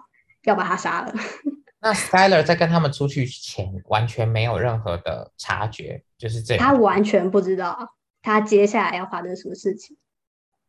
[0.45, 1.13] 要把他杀了。
[1.83, 6.65] 那 Skyler 在跟他们出去前，完全没有任何的察觉，就是这样。
[6.65, 9.97] 他完全不知道他接下来要发生什么事情。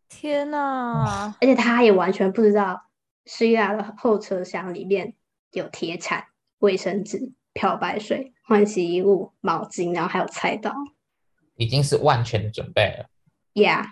[0.10, 1.36] 天哪！
[1.40, 2.88] 而且他也完全不知道
[3.26, 5.16] Sheila 的后车厢里面
[5.52, 6.26] 有铁铲、
[6.60, 10.74] 卫生纸、漂白水、换洗衣物、毛巾，然后还有菜刀，
[11.56, 13.10] 已经是万全的准备了。
[13.54, 13.92] Yeah。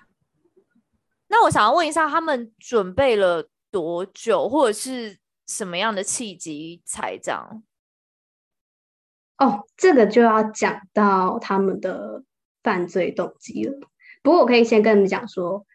[1.28, 7.64] 那我想要问一下，他们准备了多久，或者是什么样的契机才这样？
[9.38, 12.24] 哦，这个就要讲到他们的
[12.62, 13.80] 犯罪动机了。
[14.22, 15.66] 不过我可以先跟你们讲说，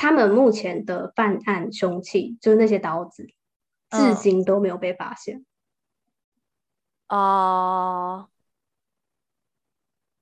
[0.00, 3.26] 他们目前的犯案凶器就是那些刀子，
[3.90, 5.44] 至今都没有被发现。
[7.08, 7.18] 哦、嗯
[8.20, 8.28] 呃，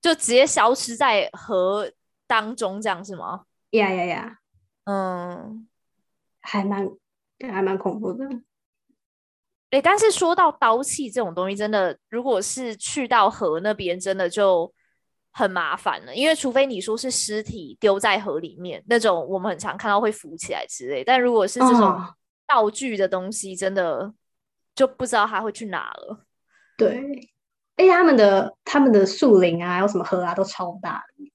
[0.00, 1.92] 就直接消失在河
[2.26, 3.44] 当中，这样是吗？
[3.72, 4.38] 呀呀呀！
[4.84, 5.68] 嗯，
[6.40, 6.88] 还蛮
[7.40, 8.24] 还蛮恐怖的。
[9.68, 14.72] 哎、欸，但是说到刀器这种东西，真的，如果是去到河那边，真的就
[15.36, 16.16] 很麻烦了。
[16.16, 21.04] 因为除非你说是尸体丢在河里面那种，我们很常看到会浮起来之类。
[21.04, 21.94] 但如果是这种
[22.46, 24.14] 道具的东西，真的
[24.74, 26.24] 就不知道它会去哪了。
[26.78, 26.96] 对，
[27.76, 31.30] 而且他们的他们的树林啊，还有什么河啊，都超大的。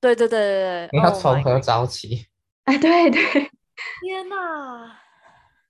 [0.00, 2.26] 对对对对对，你要从何找起。
[2.64, 4.98] 哎，对对，天哪！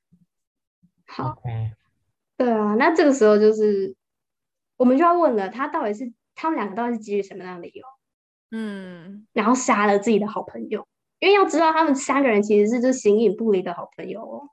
[1.06, 1.72] 好，Okay.
[2.36, 3.94] 对啊，那这个时候就是
[4.76, 7.84] 我们就要问了，他到底是他们两个到底是基于什么样的理由？
[8.50, 10.86] 嗯，然后杀了自己的好朋友，
[11.18, 14.50] 因为要知道他们三个人其实是就形影不离的好朋友哦。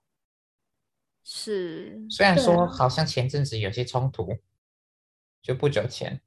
[1.24, 4.38] 是，虽然说好像前阵子有些冲突，
[5.42, 6.22] 就不久前。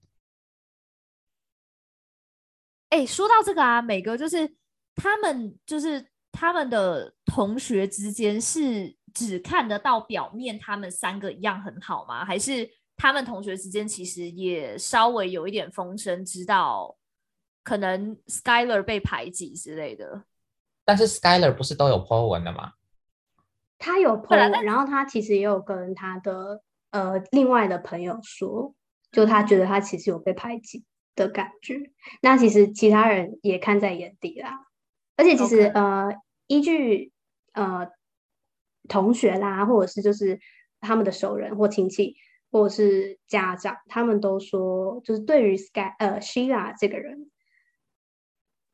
[2.91, 4.57] 哎，说到这个啊，美哥就是。
[4.97, 12.25] 他们就是他们的同学之间是只看得到表面，他们三个一样很好吗？
[12.25, 16.97] 还是他们同学之间其实也稍微有一点风声，知道
[17.63, 20.25] 可能 Skyler 被排挤之类的？
[20.85, 22.73] 但是 Skyler 不是都有 po 文的吗？
[23.79, 28.75] 他有 po 文，然后他其实也有跟他的呃另外的朋友说，
[29.13, 30.85] 就他觉得他其实有被排挤
[31.15, 31.91] 的感觉。
[32.23, 34.67] 那其实其他人也看在眼底啦。
[35.17, 36.15] 而且其实.呃，
[36.47, 37.13] 依据
[37.53, 37.89] 呃
[38.89, 40.39] 同学啦，或者是就是
[40.81, 42.17] 他们的熟人或亲戚，
[42.55, 47.29] 或是家长，他们都说，就是对于 Sky 呃 Sheila 这个人，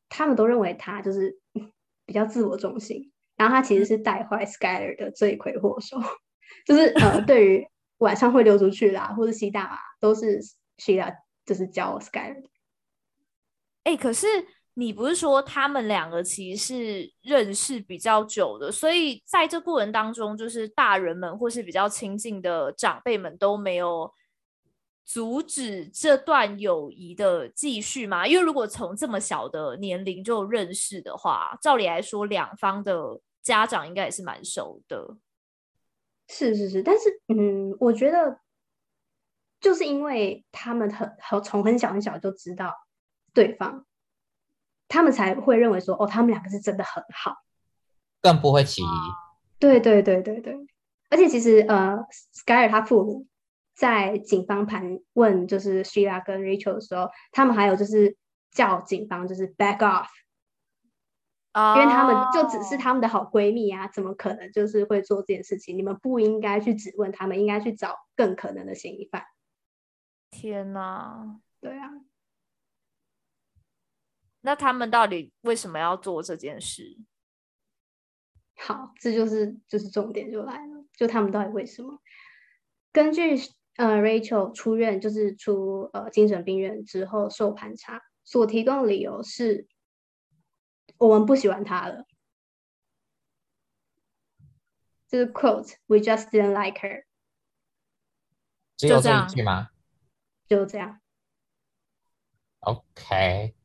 [0.07, 1.39] 他们都认为他就是
[2.05, 5.97] 比较自我中心，然后他其实是带坏 Skyler 的罪魁祸首，
[6.63, 7.67] 就是呃对于
[7.97, 10.39] 晚上会溜出去啦，或是吸大麻，都是
[10.77, 12.49] Sheila 就是教 Skyler 的。
[13.85, 14.27] 哎、欸，可是。
[14.73, 24.13] 你不是说他们两个其实是认识比较久的，所以在这过程当中，就是大人们或是比较亲近的长辈们都没有
[25.03, 28.25] 阻止这段友谊的继续吗？
[28.25, 35.17] 因为如果从这么小的年龄就认识的话，照理来说，两方的家长应该也是蛮熟的。
[36.29, 38.39] 是是是，但是嗯，我觉得
[39.59, 42.73] 就是因为他们很很从很小很小就知道
[43.33, 43.85] 对方，
[44.91, 47.35] 他们才会认为说，哦，他们两个是真的很好，
[48.21, 48.85] 更不会起疑。
[49.57, 50.55] 对对对对对，
[51.09, 51.97] 而且其实呃
[52.35, 53.27] ，Skyler 他父母。
[53.73, 58.15] 在警方盘问就是 Sheila 跟 Rachel 的时候，他们还有就是
[58.51, 60.07] 叫警方就是 back off，、
[61.53, 61.77] oh.
[61.77, 65.75] 因为他们就只是他们的好闺蜜啊，怎么可能就是会做这件事情？
[65.77, 69.23] 你们不应该去质问他们，应该去找更可能的嫌疑犯。
[70.29, 71.89] 天哪，对啊，
[74.41, 76.97] 那他们到底为什么要做这件事？
[78.57, 82.01] 好，这就是就是重点就来了，就他们到底为什么？
[82.91, 83.35] 根据。
[83.77, 89.65] 呃，Rachel 出院就是出呃精神病院之后受盘查，所提供的理由是，
[90.97, 92.05] 我们不喜欢他了，
[95.07, 97.05] 就是 quote，we just didn't like her，
[98.75, 99.69] 只有这一句吗？
[100.45, 100.99] 就这样。
[102.59, 103.55] OK，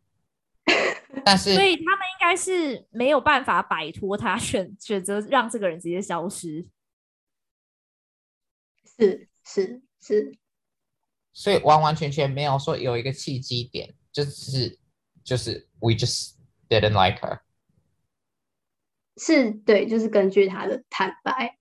[1.26, 6.64] 但是所以他们应该是没有办法摆脱他， 选选择让这个人直接消失，
[8.96, 9.82] 是是。
[9.98, 10.38] 是，
[11.32, 14.78] 所以完完全全没有说有一个契机点，就是
[15.24, 16.34] 就是 we just
[16.68, 17.40] didn't like her。
[19.16, 21.58] 是，对，就是根据他的坦白。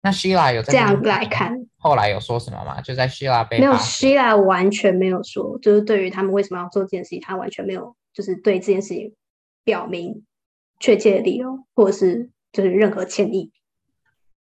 [0.00, 2.80] 那 Sheila 有这样来看，后来有说什么吗？
[2.80, 9.14] 就在 Sheila 被没有，Sheila 完全没有说，就是对于他们为什么要做这件事情，他完全没有，就是对这件事情
[9.64, 10.24] 表明
[10.80, 13.52] 确切的理由，或者是就是任何歉意。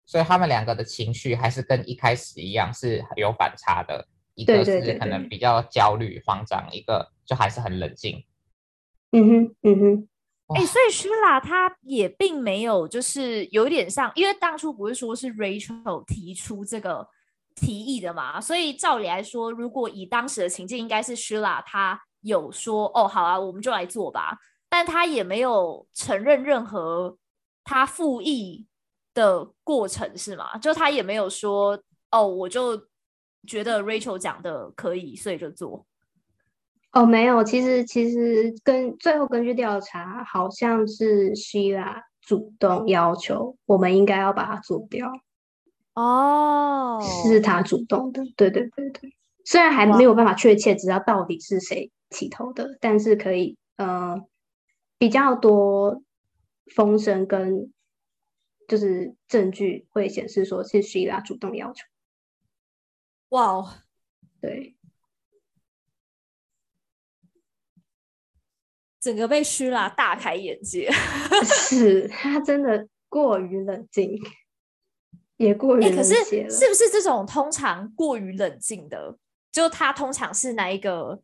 [0.05, 8.23] 所以他们两个的情绪还是跟一开始一样是有反差的，一个是可能比较焦虑慌张，一个就还是很冷静。
[9.13, 10.09] 嗯哼，嗯哼。
[10.49, 17.09] 哎、欸，所以 Sheila 他也并没有就是有点像，因为当初不是说是 Rachel 提出这个
[17.55, 24.37] 提议的嘛，所以照理来说，如果以当时的情境，应该是 Sheila 他有说哦，好啊，我们就来做吧，
[24.69, 27.17] 但他也没有承认任何
[27.63, 28.67] 他复议。
[29.15, 30.59] 的过程是吗？
[30.59, 32.77] 就他也没有说哦，我就
[33.47, 35.87] 觉得 Rachel 讲的可以，所以就做。
[36.91, 45.09] 哦，没有，其实其实跟最后根据调查，好像是 Sheila 主动要求我们应该要把它做掉。
[45.95, 49.15] 哦，是他主动的，对对对对。
[49.45, 54.25] 虽然还没有办法确切知道到底是谁起头的，但是可以呃
[54.97, 56.03] 比较多
[56.75, 57.71] 风声跟。
[58.67, 61.85] 就是证据会显示说是 Sheila 主动要求。
[63.29, 63.75] 哇哦，
[64.41, 64.75] 对，
[68.99, 70.91] 整个被 Sheila 大开眼界，
[71.45, 74.19] 是他真的过于冷静，
[75.37, 75.97] 也过于冷静。
[75.97, 76.15] 可是
[76.49, 79.19] 是不是这种通常过于冷静的，
[79.53, 81.23] 就他通常是哪一个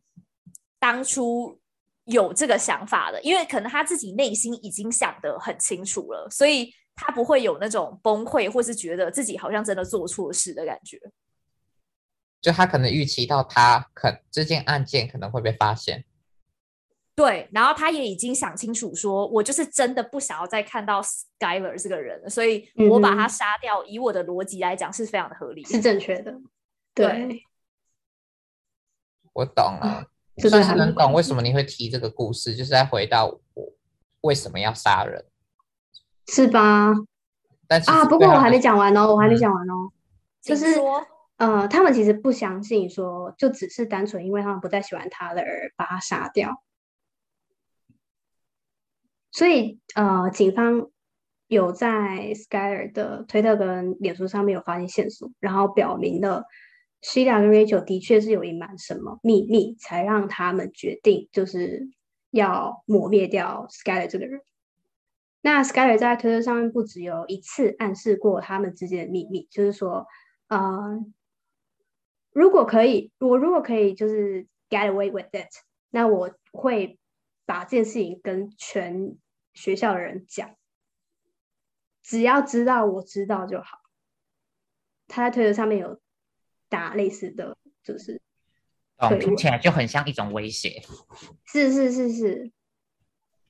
[0.81, 1.57] 当初
[2.03, 3.21] 有这个想法的？
[3.21, 6.73] 因为可能他自己内心已经想得很清楚了，所以。
[6.93, 10.99] 他不会有那种崩溃，或是觉得自己好像真的做错事的感觉。
[12.41, 16.03] 就他可能预期到他可这件案件可能会被发现，
[17.15, 23.81] 对，然后他也已经想清楚，说我就是真的不想要再看到 Skyler 这个人，所以我把他杀掉。
[23.83, 26.33] 嗯、以我的逻辑来讲，是非常的合理，是正确的。
[26.93, 27.43] 对，对
[29.33, 30.05] 我懂了，
[30.41, 33.73] 就算是能懂为什么你会提这个故事，就是在回到我
[34.21, 35.25] 为什么要杀人。
[36.27, 36.93] 是吧？
[37.67, 39.91] 但啊，不过我还没讲完哦，我还没讲完哦。
[40.41, 41.05] 就是说，
[41.37, 46.61] 呃，他们其实不相信说，就只是单纯因为他们不再喜欢他了而把他杀掉。
[49.31, 50.89] 所以，呃，警方
[51.47, 56.45] 有在 Skyler 的推特跟脸书上面有发现线索，然后表明了
[57.01, 61.89] Sheila 跟 Rachel 的确是有隐瞒什么秘密，才让他们决定就是
[62.29, 64.41] 要抹灭掉 Skyler 这个人。
[65.41, 70.05] 那 Skyler 在推特上面不只有一次暗示过他们之间的秘密，就是说，
[70.47, 70.99] 呃，
[72.31, 75.49] 如果可以，我如果可以，就是 get away with it，
[75.89, 76.99] 那我会
[77.47, 79.17] 把这件事情跟全
[79.55, 80.55] 学校的人讲，
[82.03, 83.79] 只要知道我知道就好。
[85.07, 85.99] 他在推特上面有
[86.71, 88.21] 打类似的就是，
[88.97, 90.81] 哦，听起来就很像一种威胁。
[91.45, 92.51] 是是是是。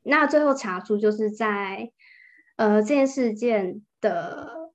[0.02, 1.92] 那最后查出，就是在
[2.56, 4.72] 呃这件事件的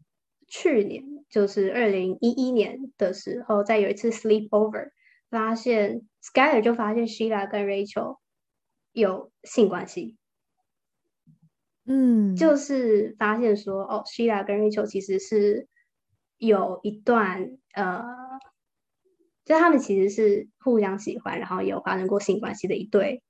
[0.47, 4.91] 去年就是二零一一年的时候，在有一次 sleepover，
[5.29, 8.19] 发现 Skyler 就发现 Sheila 跟 Rachel
[8.93, 10.17] 有性关系。
[11.85, 15.67] 嗯，就是发现说，哦，Sheila 跟 Rachel 其实是
[16.39, 18.05] 有一段呃，
[19.45, 23.23] 就他们其实是互相喜欢，然后有发生过性关系的一对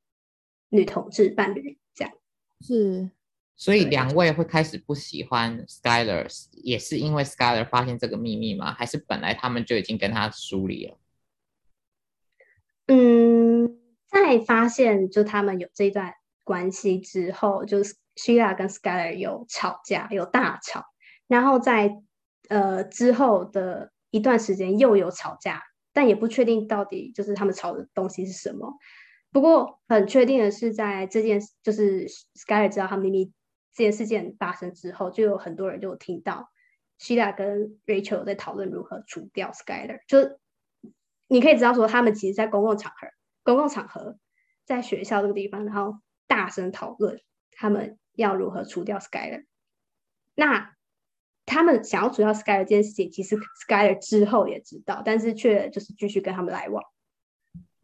[0.68, 2.14] 女同志伴侣，这样
[2.60, 3.10] 是。
[3.58, 6.28] 所以两位会开始不喜欢 Skyler，
[6.62, 8.74] 也是因为 Skyler 发现这个秘密吗？
[8.74, 10.98] 还是本来他们就已经跟他疏离了？
[12.88, 16.12] 嗯，在发现就他们有这段
[16.44, 20.84] 关系之后，就是 Sheila 跟 Skyler 有吵架，有大吵，
[21.26, 22.02] 然后在
[22.48, 25.62] 呃之后的一段时间又有吵架，
[25.92, 28.74] 但也不确定到底就是他们吵的东西是什么。
[29.32, 33.32] 不过很确定的是，在这件就是 Skyler 知道他们秘密。
[33.74, 36.48] 这件事件发生之后，就有很多人就听到
[36.98, 40.00] Shila 跟 Rachel 在讨论如何除掉 Skyler。
[40.08, 40.38] 就
[41.28, 43.08] 你可以知道说，他们其实，在公共场合、
[43.42, 44.16] 公共场合，
[44.64, 47.20] 在学校这个地方，然后大声讨论
[47.50, 49.44] 他们要如何除掉 Skyler。
[50.34, 50.74] 那
[51.46, 53.36] 他们想要除掉 Skyler 这件事情，其实
[53.66, 56.82] Skyler 之后也知道，但是却就是继续跟他们来往。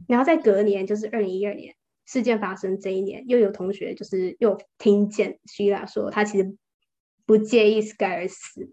[0.06, 1.74] 然后在隔年，就是二零一二年。
[2.04, 6.56] 事件发生这一年，又有同学就是又听见 Sheila 说，他其实
[7.24, 8.72] 不介意 Skyler 死。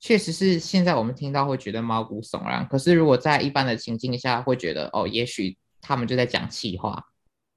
[0.00, 2.66] 确实是，现在我们听到会觉得毛骨悚然。
[2.66, 7.04] 可是如果在一般的情境下，会觉得哦，也许他们就在讲气话，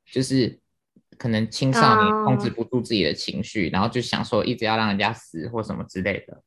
[0.05, 0.59] 就是
[1.19, 6.41] 可能青少年控制不住自己的情绪，uh, 然后就想说一直要让人家死或什么之类的。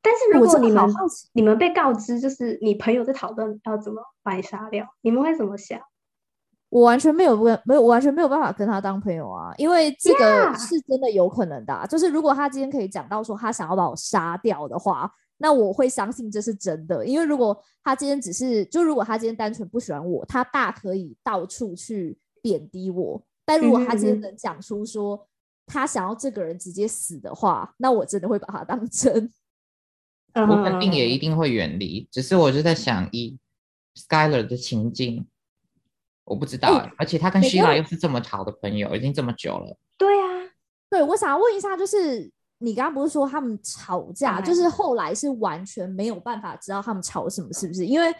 [0.00, 0.86] 但是如果你们
[1.32, 5.80] 你们被告知，就是你朋友在讨论要怎么把你杀掉，你们会怎么想？
[6.70, 17.04] 我完全没有跟没有，我完全没有办法跟他当朋友啊，因为这个是真的有可能的.就是如果他今天可以讲到说他想要把我杀掉的话，那我会相信这是真的。
[17.04, 23.20] 因为如果他今天只是，就如果他今天单纯不喜欢我，他大可以到处去贬低我。
[23.48, 25.26] 但如果他今天能讲出说
[25.64, 29.32] 他想要这个人直接死的话，那我真的会把他当真。
[30.34, 32.06] 我肯定也一定会远离。
[32.12, 33.38] 只是我就在想，一
[33.94, 35.26] Skyler 的情境。
[36.24, 39.78] 我不知道、欸，而且他跟 Sheila 又是这么好的朋友，已经这么久了。
[39.96, 40.52] 对啊，
[40.90, 47.86] 对，我想要问一下，就是你刚刚不是说他们吵架，就是后来是完全没有办法知道他们吵什么，是不是？
[47.86, 48.14] 因为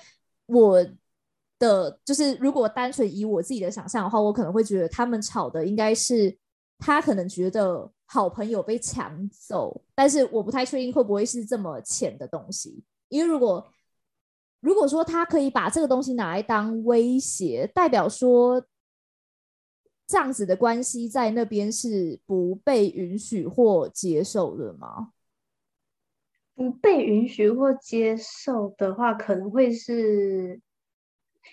[0.46, 0.82] 我
[1.59, 6.36] 的就是如果单纯以我自己的想象的话，我可能会觉得他们吵的应该是
[6.78, 13.66] 他可能觉得好朋友被抢走，但是我不太确定会不会是这么浅的东西，因为如果。
[14.60, 18.60] 如果说他可以把这个东西拿来当威胁，代表说
[20.05, 25.12] 这样子的关系在那边是不被允许或接受的吗？
[26.56, 30.60] 不被允许或接受的话，可能会是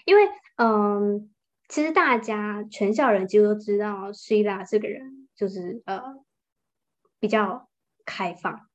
[0.03, 0.23] 因为，
[0.57, 1.30] 嗯，
[1.69, 6.01] 其实大家全校人几乎都知道 Sheila 这个人就是呃
[7.19, 7.69] 比较
[8.05, 8.67] 开放。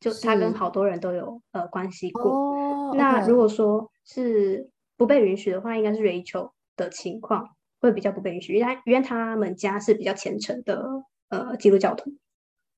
[0.00, 2.22] 就他跟好多人都有呃关系过。
[2.30, 2.96] Oh.
[2.96, 10.82] 那如果说是不被允许的话，应该是 Rachel 的情况会比较不被允许，因为他因为他们家是比较虔诚的
[11.28, 12.14] 呃基督教徒。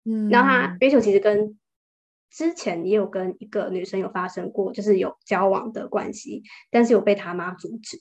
[0.05, 1.57] 嗯，然后他 Rachel 其实跟
[2.33, 8.01] 之前也有跟一个女生有发生过，就是有交往的关系，但是有被他妈阻止。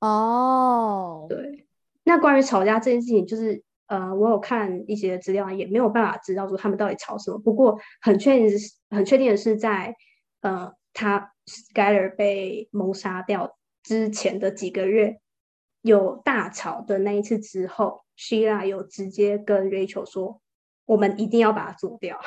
[0.00, 1.66] 哦，对。
[2.04, 3.62] 那关于吵架这件事情，就是。
[3.86, 7.38] 呃，我有看一些资料，也没有办法知道说他们到底吵什么。
[7.38, 9.94] 不过很确定是，很确定的是在
[10.40, 15.20] 呃，他 Skyler 被谋杀掉之前的几个月，
[15.82, 20.40] 有大吵的那一次之后，Sheila 有直接跟 Rachel 说
[20.86, 22.18] ：“我们一定要把它做掉。”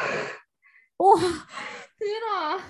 [1.03, 2.63] 哇，天哪！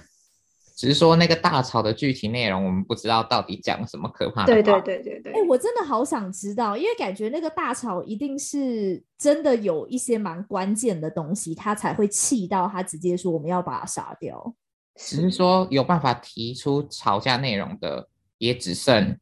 [0.76, 4.54] 只是说那个大吵的具体内容，我们不知道到底讲什么可怕的。
[4.54, 5.32] 对对对对对。
[5.32, 14.54] 哎、欸，我真的好想知道，因为感觉那个大吵一定是真的有一些蛮关键的东西，他才会气到他直接说我们要把他杀掉。
[14.96, 19.18] 只是说有办法提出吵架内容的，也只剩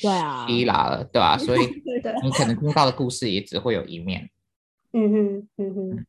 [0.00, 1.38] 对啊伊拉了，对吧、啊？
[1.38, 1.66] 所以
[2.22, 4.30] 你可能听到的故事也只会有一面。
[4.92, 6.06] 嗯哼嗯哼。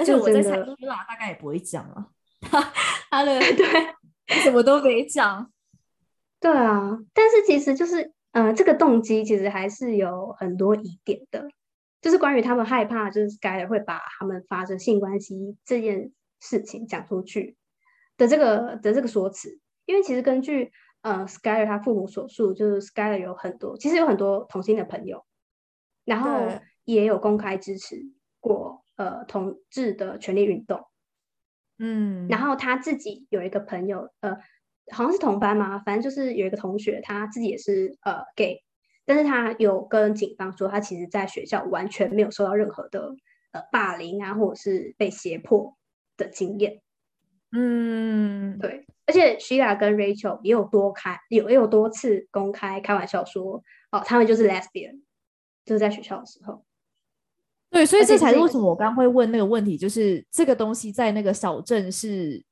[0.00, 2.10] 而且我在猜希拉大概也不会讲了。
[2.40, 2.60] 他
[3.10, 5.52] 他的 对，什么都没讲。
[6.40, 11.46] 对啊，但是其实就是，呃，这个动机其实还是有很多疑点的，
[12.00, 17.56] 就是关于他们害怕，就是 Skyler 会把他们发生性关系这件事情讲出去
[18.16, 19.58] 的这个的这个说辞。
[19.84, 20.72] 因为其实根据
[21.02, 25.26] 呃 Skyler 他父母所述，就是 Skyler 有很多，其实有很多同性的朋友，
[26.06, 26.48] 然后
[26.84, 28.19] 也有公开支持过。
[29.00, 30.84] 呃同志的权利运动。
[31.78, 34.36] 嗯，然后他自己有一个朋友，呃，
[34.92, 38.62] 好像是同班嘛，反正就是有一个同学，他自己也是呃 gay，
[39.06, 43.16] 但是他有跟警方说，他其实在学校完全没有受到任何的
[43.52, 45.78] 呃霸凌啊，或者是被胁迫
[46.18, 46.82] 的经验。
[47.52, 55.00] 嗯，对，而且 Sheila 跟 Rachel 也有多开，有也有多次公开开玩笑说，哦，他们就是 lesbian，
[55.64, 56.62] 就是在学校的时候。
[57.70, 62.44] 对，所以这才是为什么我刚刚会问那个问题，就是这个东西在那个小镇是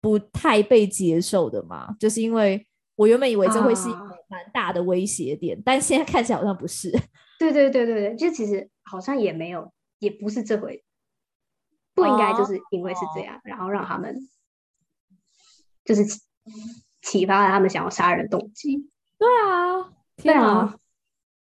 [0.00, 1.94] 不太被接受的嘛？
[1.98, 2.64] 就是因为
[2.94, 3.98] 我原本以为这会是一个
[4.28, 6.90] 蛮大的威胁点，啊、但现在看起来好像不是。
[7.40, 10.84] 对对对对对，就其实好像也没有，也不是这回，
[11.92, 14.16] 不应该就是因为是这样，哦、然后让他们
[15.84, 16.04] 就是
[17.00, 18.88] 启发了他们想要杀人动机。
[19.18, 20.76] 对啊，天啊，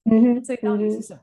[0.05, 1.21] 嗯哼，这到底是什么？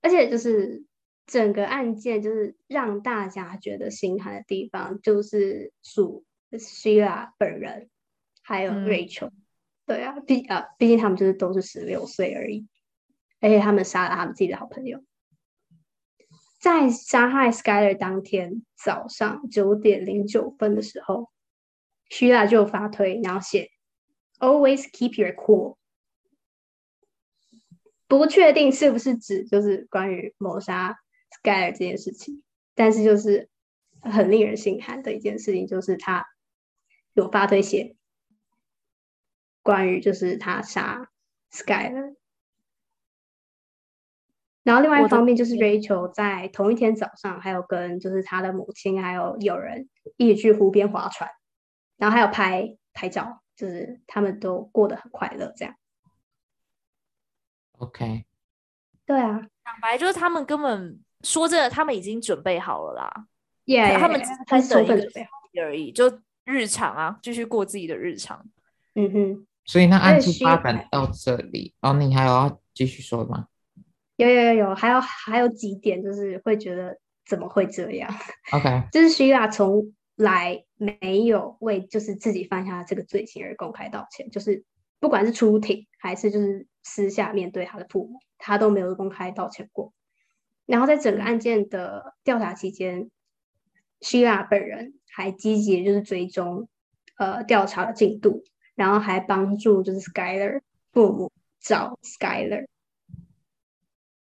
[0.00, 0.84] 嗯而且就是
[1.26, 7.90] 整个案件，就是让大家觉得心寒的地方，就是属 Sheila 本人，
[8.42, 9.32] 还有 Rachel，嗯。
[9.86, 12.66] 对啊，毕啊，毕竟他们就是都是十六岁而已，
[13.40, 15.04] 而且他们杀了他们自己的好朋友。
[16.60, 21.30] 在杀害 Skyler 当天早上九点零九分的时候
[22.08, 23.70] ，Sheila 就发推，然后写
[24.38, 25.76] “Always keep your cool”。
[28.10, 30.98] 不确定是不是指就是关于谋杀
[31.30, 32.42] Skyler 这件事情，
[32.74, 33.48] 但是就是
[34.02, 36.26] 很令人心寒的一件事情，就是他
[37.12, 37.94] 有发推写
[39.62, 41.08] 关于就是他杀
[41.52, 42.16] Skyler，
[44.64, 51.30] 然后另外一方面就是 Rachel 在同一天早上还有跟就是他的母亲还有友人一起去湖边划船，
[51.96, 55.76] 然后还有拍拍照，就是他们都过得很快乐这样。
[57.80, 58.24] OK，
[59.06, 63.26] 对啊，坦白就是他们根本说这个，他们已经准备好了啦。
[63.64, 65.30] Yeah, 他们只是等一个准备好
[65.62, 68.44] 而已，就日常啊，继续过自己的日常。
[68.94, 73.46] 嗯哼，所以那案件发展到这里，哦，你还有要继续说吗？
[74.16, 78.12] 有有有有，还有还有几点，就是会觉得怎么会这样
[78.52, 84.64] ？OK， 就是 Sheila 从来没有为就是自己犯下这个罪行而公开道歉，就是
[85.00, 86.68] 不管是出庭还是就是。
[86.82, 89.92] 私下面对他的父母，他都没有公开道歉过。
[90.64, 93.10] 然后在整个案件的调查期间
[94.00, 96.70] ，Sheila 本人还积极就是追踪
[97.18, 98.44] 呃调查的进度，
[98.74, 102.66] 然后还帮助就是 Skyler 父母找 Skyler，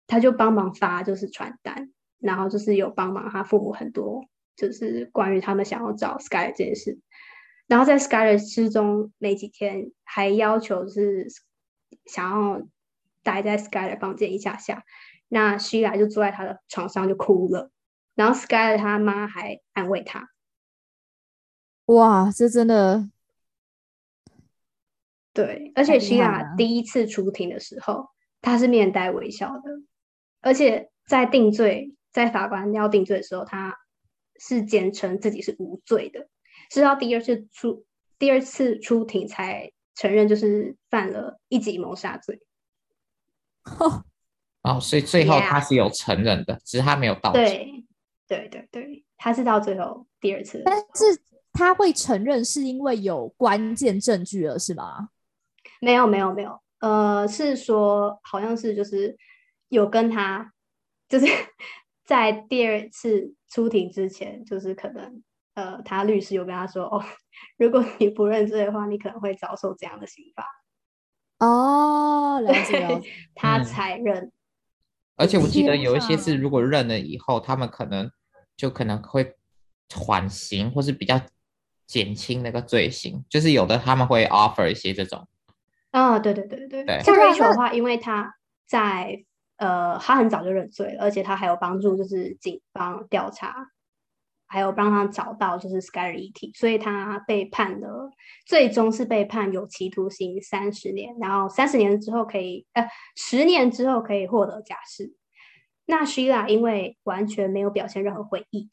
[0.08, 4.26] 他就帮忙发就是传单，然后就是有帮忙他父母很多
[4.56, 6.98] 就是关于他们想要找 Skyler 这件事。
[7.68, 11.28] 然后在 Skyler 失踪没几天，还要求、是。
[12.06, 12.68] 想要
[13.24, 14.84] 待在 Skyler 房间一下下，
[15.30, 17.72] 那 Sheila 就坐在他的床上就哭了，
[18.16, 20.30] 然后 Skyler 他妈还安慰他。
[21.86, 23.10] 哇，这真的
[25.34, 28.10] 对，而且 Sheila 第一次出庭的时候，
[28.42, 29.82] 他是面带微笑的，
[30.42, 33.78] 而且在定罪，在法官要定罪的时候，他
[34.40, 36.28] 是坚称自己是无罪的，
[36.70, 37.86] 直到第二次出
[38.20, 39.72] 第二次出庭才。
[40.00, 42.40] 承认就是犯了一级谋杀罪，
[44.62, 46.62] 哦，所以最后他是有承认的，yeah.
[46.64, 47.44] 只是他没有道歉。
[47.44, 47.84] 对，
[48.28, 51.20] 对，对，对，他是到最后第二次，但是
[51.52, 55.10] 他会承认是因为有关键证据了，是吗？
[55.82, 59.18] 没有，没有，没有，呃，是说好像是就是
[59.70, 60.54] 有跟他，
[61.10, 61.26] 就是
[62.06, 65.24] 在第二次出庭之前，就是可能。
[65.58, 67.04] 呃，他律师有跟他说，哦，
[67.58, 70.46] 如果你不认罪的话，你可能会遭受这样的刑罚。
[71.40, 74.32] 哦，了解了解，他才认、嗯。
[75.16, 78.12] 而且我记得有一些是，如果认了以后，他们可能
[78.56, 79.36] 就可能会
[79.96, 81.20] 缓刑，或是比较
[81.88, 83.26] 减轻那个罪行。
[83.28, 85.28] 就是有的他们会 offer 一些这种。
[85.92, 87.02] 哦，对对对对对。
[87.02, 88.36] 像 Rachel 的话，因为他
[88.68, 89.26] 在
[89.56, 93.72] 呃，他很早就认罪了，而且他还有帮助，就是警方调查。
[94.48, 98.10] 还有帮他找到就是 Skyler 遗体，所以他被判了，
[98.46, 105.14] 最终是被判有期徒刑三十年，然后三十年之后可以，呃，十年之后可以获得假释。
[105.86, 108.70] 那 Sheila 因为完全没有表现任何悔意，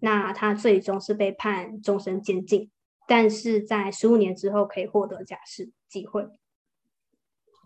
[0.00, 2.70] 那他最终是被判终身监禁，
[3.06, 6.22] 但是在十五年之后可以获得假释机会。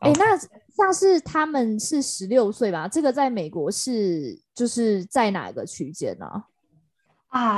[0.01, 2.87] 哎、欸，那像是他们是十六岁吧？
[2.87, 6.27] 这个在美国是就是在哪个区间呢？
[6.27, 6.45] 啊，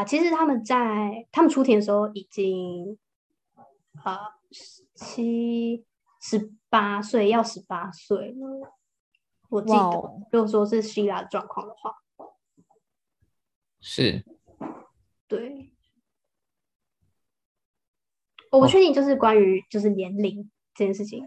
[0.04, 2.98] 其实他们在他们出庭的时候已经
[4.02, 4.18] 啊
[4.50, 5.84] 十七
[6.20, 8.74] 十八岁，要十八岁了。
[9.48, 9.80] 我记得，
[10.32, 11.94] 如果说是希腊的状况的话，
[13.80, 14.24] 是，
[15.26, 15.72] 对，
[18.50, 21.26] 我不确定，就是关于就是年龄这件事情，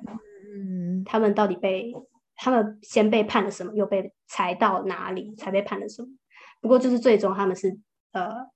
[0.53, 1.93] 嗯，他们到底被
[2.35, 6.09] 他们先被判了什么，又被裁到哪里才被判了什么？
[6.59, 7.79] 不过就是最终他们是
[8.11, 8.47] 呃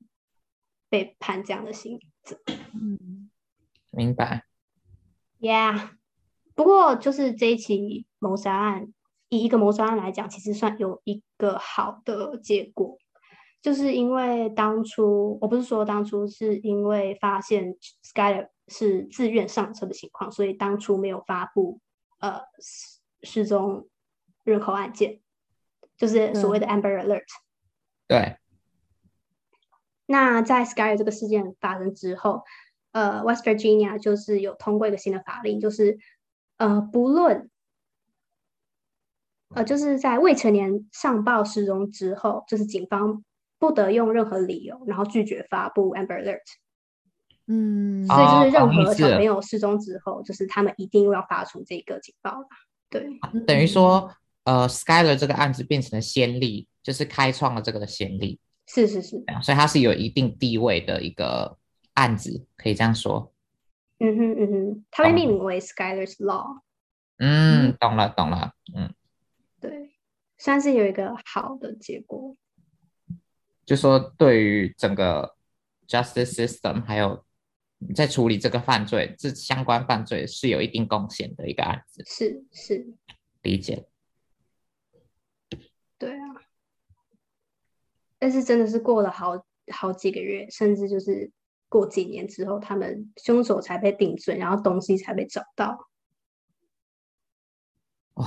[0.90, 2.40] 被判这样的刑责，
[2.74, 3.30] 嗯，
[3.92, 4.46] 明白
[5.40, 5.90] ，Yeah，
[6.54, 8.94] 不过就是这一起谋杀案。
[9.30, 12.98] 以一个谋杀案来讲，其实算有一个好的结果，
[13.62, 21.82] 就是因为当初我不是说当初是因为发现 Skyler 是自愿上车的情况，所以当初没有发布
[22.20, 22.40] 呃
[23.24, 23.90] 失踪
[24.44, 25.20] 人口案件，
[25.98, 27.26] 就是所谓的 Amber Alert。
[28.08, 28.38] 对。
[30.06, 32.44] 那在 Skyler 这个事件发生之后，
[32.92, 35.98] 呃，West Virginia 就是有通过一个新的法令，就是
[36.58, 37.50] 呃不论。
[39.54, 43.24] 呃，就是在未成年上报失踪之后，就是警方
[43.60, 46.42] 不得用任何理由，然后拒绝发布 Amber Alert。
[47.46, 52.44] 嗯，所以就是任何小朋友失踪之后，就是他们一定要发出这个警报。
[52.90, 53.08] 对，
[53.46, 54.12] 等于说，
[54.44, 58.40] 呃，Skyler 这个案子变成了先例，就是开创了这个的先例。
[58.68, 61.58] 是是是，所以它是有一定地位的一个
[61.94, 63.34] 案子，可以这样说。
[64.00, 66.62] 嗯哼嗯哼，它被命名为 Skyler's Law。
[67.18, 68.94] 嗯，懂了懂了，嗯。
[69.62, 69.96] 对，
[70.38, 72.36] 算是有一个好的结果。
[73.66, 75.36] 就说对于整个
[75.88, 77.26] justice system，还有
[77.96, 82.04] 在处理这个犯罪，这相关犯罪是有一定贡献的一个案子。
[82.06, 82.86] 是是，
[83.42, 83.88] 理解。
[85.98, 86.36] 对啊，
[88.26, 91.32] 但是真的是过了好好几个月，甚至就是
[91.70, 95.88] 过几年之后，他们凶手才被定罪，然后东西才被找到。
[98.16, 98.26] 哇！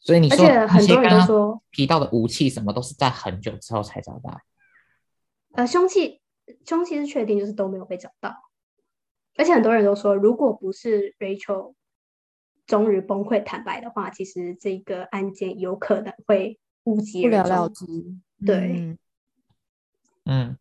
[0.00, 4.40] 所以你说，而且很多人都说提到的武器什么都是在很久之后才找到。
[5.52, 6.20] 呃，凶器
[6.64, 8.34] 凶器是确定，就是都没有被找到。
[9.36, 11.74] 而且很多人都说，如果不是 Rachel
[12.66, 17.86] 终于崩溃坦白的话，其实这个案件有可能会无疾而终，不了了之。
[18.46, 18.96] 对，
[20.24, 20.56] 嗯，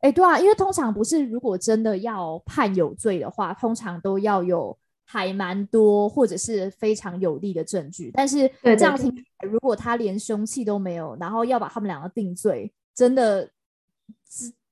[0.00, 4.78] 哎、欸，对啊，因为通常不是，如果真的要判有罪的话，通常都要有。
[5.08, 9.14] 还蛮多，或者是非常有力的证据，但是这样听，
[9.48, 13.48] 如果他连凶器都没有，然后要把他们两个定罪，真的，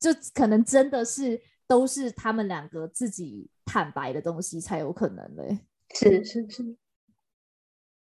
[0.01, 5.60] 就可能真的是都是他们两个自己坦白的东西才有可能嘞。
[5.94, 6.76] 是是是，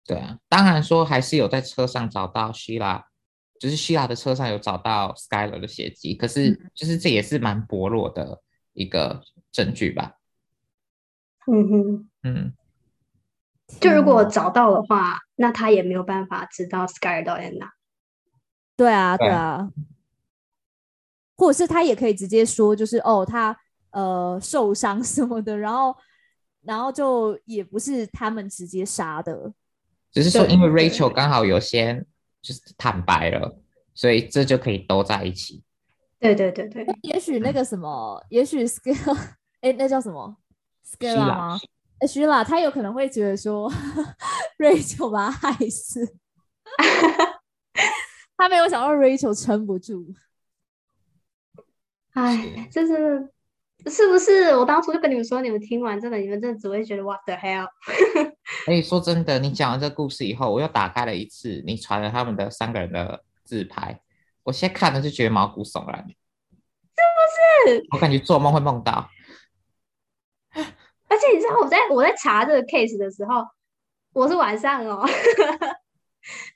[0.06, 3.04] 对啊，当然说还是有在车上找到希拉，
[3.62, 9.22] 就是希拉的车上有找到 Skyler 的血迹，可是就是这也是蛮薄弱的一个
[9.52, 10.16] 证据吧。
[11.46, 12.52] 嗯哼，嗯，
[13.78, 17.70] 就如果找到的话，那他也没有办法知道 Skyler 到底在哪。
[18.76, 19.70] 对啊，对啊，
[21.36, 23.56] 或者是他也可以直接说，就是哦，他
[23.90, 25.96] 呃受伤什么的，然后
[26.62, 29.52] 然后就也不是他们直接杀的，
[30.10, 32.04] 只是说因为 Rachel 刚好有先
[32.42, 33.58] 就是坦白了，
[33.94, 35.62] 所以这就可以都在一起。
[36.18, 40.36] 对对对对，也许那个什么，嗯、也许 Skyler，哎， 那叫什么
[40.84, 41.58] ？Skyler 吗？
[41.98, 43.70] 哎，Sheila，他有可能会觉得说，
[44.58, 46.16] Rachel 把他害死，
[48.36, 50.12] 他没有想到 Rachel 撑不住。
[52.12, 53.32] 哎，这是
[53.86, 54.54] 是不是？
[54.56, 57.66] 我当初就跟你们说，你们听完真的，你们真的只会觉得 What the hell？
[58.66, 64.00] 哎，说真的，你讲完这个故事以后，我又打开了一次你传了他们的三个人的自拍，
[64.44, 66.12] 我现在看了就觉得毛骨悚然，是
[67.66, 67.86] 不是？
[67.92, 69.08] 我感觉做梦会梦到。
[70.54, 73.44] 而且你知道我在我在查这个 case 的时候，
[74.14, 75.06] 我是晚上哦，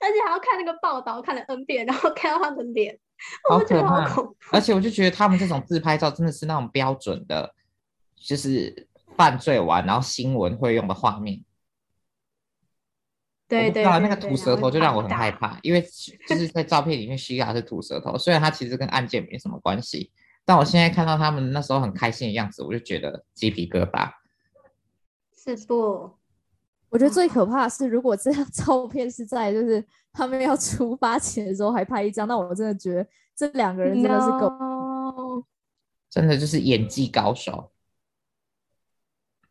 [0.00, 2.98] 而且还要看那个报道，看了 N 遍，然后看到他的脸，
[3.50, 4.36] 我觉得好恐怖。
[4.52, 7.54] 而且我就觉得他们这种自拍照真的是那种标准的，
[8.14, 11.42] 就是犯罪完然后新闻会用的画面。
[13.48, 15.80] 对对，那个吐舌头就让我很害怕，因为
[16.28, 20.10] 就是在照片里面希拉是吐舌头，虽然他其实跟案件没什么关系，
[20.44, 24.10] 但我现在看到他们那时候很开心的样子，我就觉得鸡皮疙瘩。
[25.36, 26.18] 是不？
[26.96, 33.06] 我觉得最可怕的是，如果这张 照片是在就是他们要出发前的时候还拍一张，那我真的觉得
[33.36, 35.42] 这两个人真的是够，no.
[36.08, 37.70] 真的就是演技高手。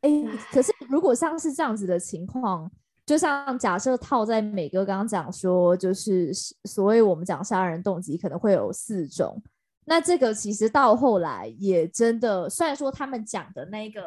[0.01, 2.71] 哎、欸，可是如果像是这样子的情况，
[3.05, 6.31] 就像假设套在美哥刚刚讲说，就是
[6.63, 9.39] 所谓我们讲杀人动机可能会有四种，
[9.85, 14.01] 那这个其实到后来也真的，虽然说他们讲的那个。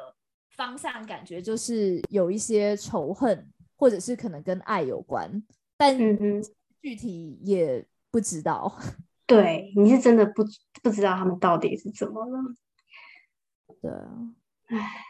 [0.58, 5.40] 方向感觉就是有一些仇恨，或者是可能跟爱有关，
[5.76, 6.42] 但嗯
[6.82, 8.76] 具体也不知道。
[9.24, 10.42] 对，你是真的不
[10.82, 12.56] 不知道他们到底是怎么了。
[13.80, 14.34] 对啊，
[14.66, 15.04] 唉，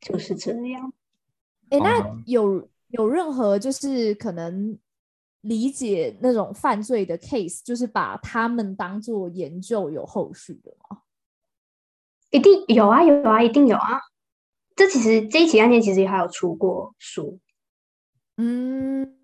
[0.00, 0.90] 就是这样。
[1.68, 4.78] 哎，那有有任何就是可能
[5.42, 11.02] 理解那种犯罪的 case，就是把他们当做研究有后续的吗？
[12.30, 14.00] 一定有啊，有啊，一定有啊。
[14.76, 17.40] 这其实这一起案件其实也还有出过书。
[18.36, 19.18] 嗯，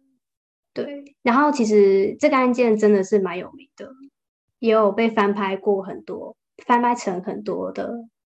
[0.72, 1.14] 对。
[1.22, 3.92] 然后其实这个案件真的是蛮有名的，
[4.58, 6.34] 也有被翻拍过很多，
[6.64, 7.92] 翻拍成很多的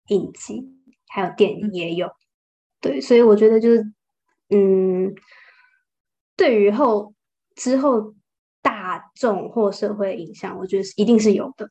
[0.08, 0.62] 影集，
[1.08, 2.10] 还有电影也有。
[2.80, 3.92] 对，所以我觉得就是，
[4.50, 5.14] 嗯，
[6.36, 7.14] 对于后
[7.54, 8.14] 之后
[8.60, 11.70] 大众或社会影响，我觉得是一定是有的。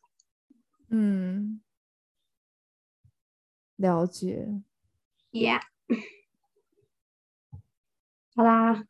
[0.90, 1.62] 嗯。
[3.76, 4.62] 了解
[5.36, 5.60] ，Yeah，
[8.38, 8.86] 好啦，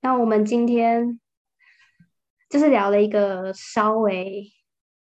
[0.00, 1.20] 那我们今天
[2.50, 4.52] 就是聊了一个稍微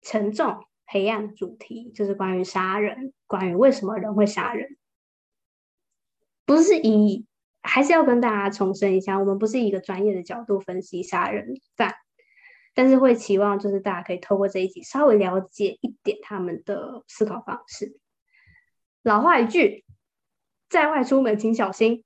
[0.03, 4.77] 沉重、黑暗的主题，就是关于杀人，关于为什么人会杀人。
[6.45, 7.25] 不是以，
[7.63, 11.95] 还是要跟大家重申一下，我们不是以一个专业的角度分析杀人犯，
[12.75, 17.97] 但是会期望就是大家可以透过这一集稍微了解一点他们的思考方式。
[19.01, 19.83] 老话一句，
[20.69, 22.03] 在外出门请小心。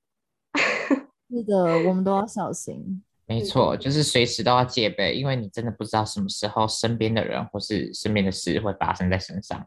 [1.30, 3.02] 是的，我们都要小心。
[3.26, 9.66] 没错，就是随时都要戒备，因为你真的不知道什么时候身边的人或是身边的事会发生在身上。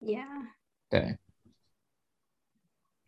[0.00, 0.26] Yeah，
[0.90, 1.16] 对，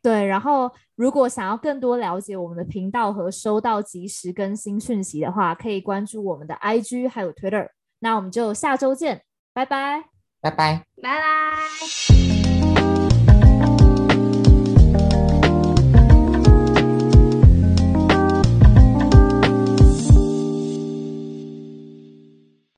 [0.00, 0.24] 对。
[0.24, 7.68] 然后，如果想要更多了解我们的频道和收到即时更新讯息的话，可以关注我们的 IG 还有 Twitter。
[7.98, 10.04] 那我们就下周见，拜拜，
[10.40, 12.33] 拜拜，拜拜。